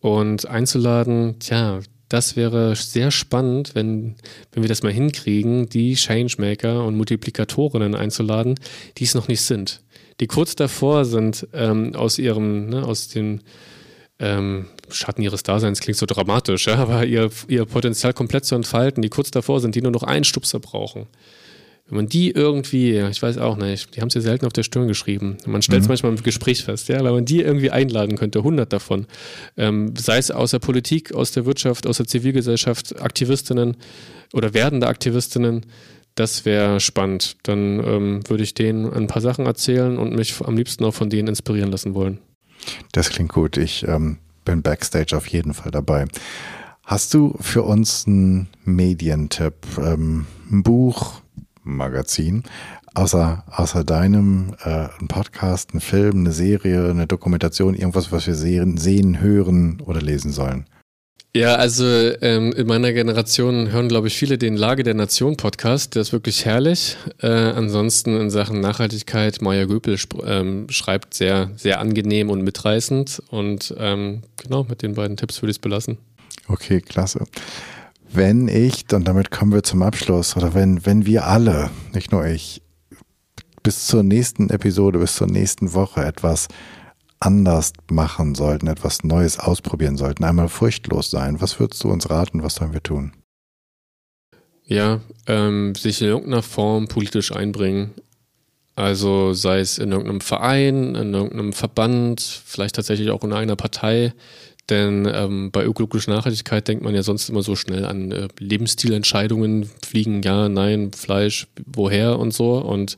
[0.00, 1.78] Und einzuladen, tja,
[2.14, 4.14] das wäre sehr spannend, wenn,
[4.52, 8.54] wenn wir das mal hinkriegen, die Changemaker und Multiplikatorinnen einzuladen,
[8.98, 9.82] die es noch nicht sind.
[10.20, 13.40] Die kurz davor sind, ähm, aus ihrem, ne, aus dem
[14.20, 19.02] ähm, Schatten ihres Daseins klingt so dramatisch, ja, aber ihr, ihr Potenzial komplett zu entfalten,
[19.02, 21.08] die kurz davor sind, die nur noch einen Stupser brauchen.
[21.86, 24.62] Wenn man die irgendwie, ich weiß auch nicht, die haben es ja selten auf der
[24.62, 25.36] Stirn geschrieben.
[25.46, 25.90] Man stellt es mhm.
[25.90, 29.06] manchmal im Gespräch fest, ja, weil man die irgendwie einladen könnte, 100 davon.
[29.58, 33.76] Ähm, sei es aus der Politik, aus der Wirtschaft, aus der Zivilgesellschaft, Aktivistinnen
[34.32, 35.66] oder werdende Aktivistinnen,
[36.14, 37.36] das wäre spannend.
[37.42, 41.10] Dann ähm, würde ich denen ein paar Sachen erzählen und mich am liebsten auch von
[41.10, 42.18] denen inspirieren lassen wollen.
[42.92, 43.56] Das klingt gut.
[43.56, 46.06] Ich ähm, bin backstage auf jeden Fall dabei.
[46.84, 51.20] Hast du für uns einen Medientipp, ähm, ein Buch,
[51.64, 52.44] Magazin.
[52.94, 58.36] Außer, außer deinem äh, ein Podcast, ein Film, eine Serie, eine Dokumentation, irgendwas, was wir
[58.36, 60.66] sehen, sehen, hören oder lesen sollen.
[61.36, 65.96] Ja, also ähm, in meiner Generation hören, glaube ich, viele den Lage der Nation Podcast.
[65.96, 66.96] Der ist wirklich herrlich.
[67.20, 73.20] Äh, ansonsten in Sachen Nachhaltigkeit, Maya Göpel ähm, schreibt sehr, sehr angenehm und mitreißend.
[73.30, 75.98] Und ähm, genau, mit den beiden Tipps würde ich es belassen.
[76.46, 77.24] Okay, klasse
[78.16, 82.26] wenn ich, und damit kommen wir zum Abschluss, oder wenn, wenn wir alle, nicht nur
[82.26, 82.62] ich,
[83.62, 86.48] bis zur nächsten Episode, bis zur nächsten Woche etwas
[87.20, 92.42] anders machen sollten, etwas Neues ausprobieren sollten, einmal furchtlos sein, was würdest du uns raten,
[92.42, 93.12] was sollen wir tun?
[94.66, 97.92] Ja, ähm, sich in irgendeiner Form politisch einbringen.
[98.76, 104.12] Also sei es in irgendeinem Verein, in irgendeinem Verband, vielleicht tatsächlich auch in einer Partei.
[104.70, 109.68] Denn ähm, bei ökologischer Nachhaltigkeit denkt man ja sonst immer so schnell an äh, Lebensstilentscheidungen,
[109.84, 112.56] Fliegen, ja, nein, Fleisch, woher und so.
[112.58, 112.96] Und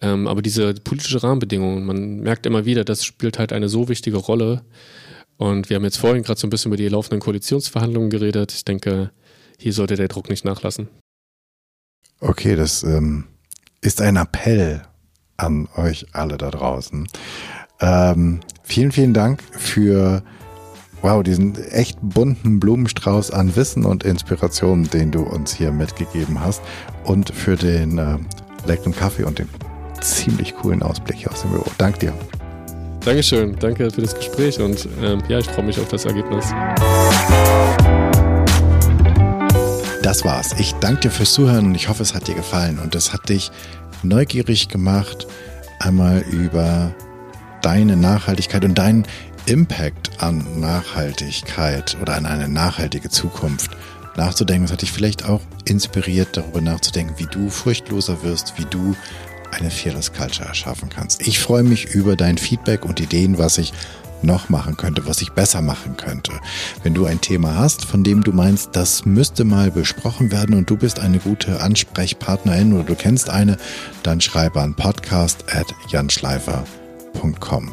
[0.00, 4.18] ähm, aber diese politische Rahmenbedingungen, man merkt immer wieder, das spielt halt eine so wichtige
[4.18, 4.62] Rolle.
[5.36, 8.52] Und wir haben jetzt vorhin gerade so ein bisschen über die laufenden Koalitionsverhandlungen geredet.
[8.52, 9.10] Ich denke,
[9.58, 10.88] hier sollte der Druck nicht nachlassen.
[12.20, 13.24] Okay, das ähm,
[13.80, 14.82] ist ein Appell
[15.38, 17.08] an euch alle da draußen.
[17.80, 20.22] Ähm, vielen, vielen Dank für
[21.02, 26.62] wow, diesen echt bunten Blumenstrauß an Wissen und Inspiration, den du uns hier mitgegeben hast
[27.04, 28.18] und für den äh,
[28.66, 29.48] leckeren Kaffee und den
[30.00, 31.66] ziemlich coolen Ausblick hier aus dem Büro.
[31.78, 32.12] Dank dir.
[33.04, 36.52] Dankeschön, danke für das Gespräch und ähm, ja, ich freue mich auf das Ergebnis.
[40.02, 40.54] Das war's.
[40.58, 43.28] Ich danke dir fürs Zuhören und ich hoffe, es hat dir gefallen und es hat
[43.28, 43.50] dich
[44.02, 45.26] neugierig gemacht,
[45.78, 46.94] einmal über
[47.62, 49.06] deine Nachhaltigkeit und deinen
[49.50, 53.72] Impact an Nachhaltigkeit oder an eine nachhaltige Zukunft
[54.16, 54.66] nachzudenken.
[54.66, 58.94] Es hat dich vielleicht auch inspiriert, darüber nachzudenken, wie du furchtloser wirst, wie du
[59.50, 61.26] eine Fearless Culture erschaffen kannst.
[61.26, 63.72] Ich freue mich über dein Feedback und Ideen, was ich
[64.22, 66.30] noch machen könnte, was ich besser machen könnte.
[66.84, 70.70] Wenn du ein Thema hast, von dem du meinst, das müsste mal besprochen werden und
[70.70, 73.56] du bist eine gute Ansprechpartnerin oder du kennst eine,
[74.04, 77.72] dann schreibe an podcast at janschleifer.com.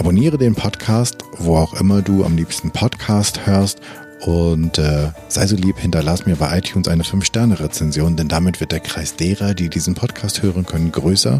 [0.00, 3.82] Abonniere den Podcast, wo auch immer du am liebsten Podcast hörst
[4.22, 8.80] und äh, sei so lieb, hinterlass mir bei iTunes eine 5-Sterne-Rezension, denn damit wird der
[8.80, 11.36] Kreis derer, die diesen Podcast hören können, größer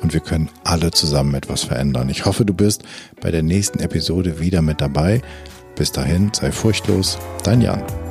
[0.00, 2.08] und wir können alle zusammen etwas verändern.
[2.08, 2.82] Ich hoffe, du bist
[3.20, 5.22] bei der nächsten Episode wieder mit dabei.
[5.76, 8.09] Bis dahin, sei furchtlos, dein Jan.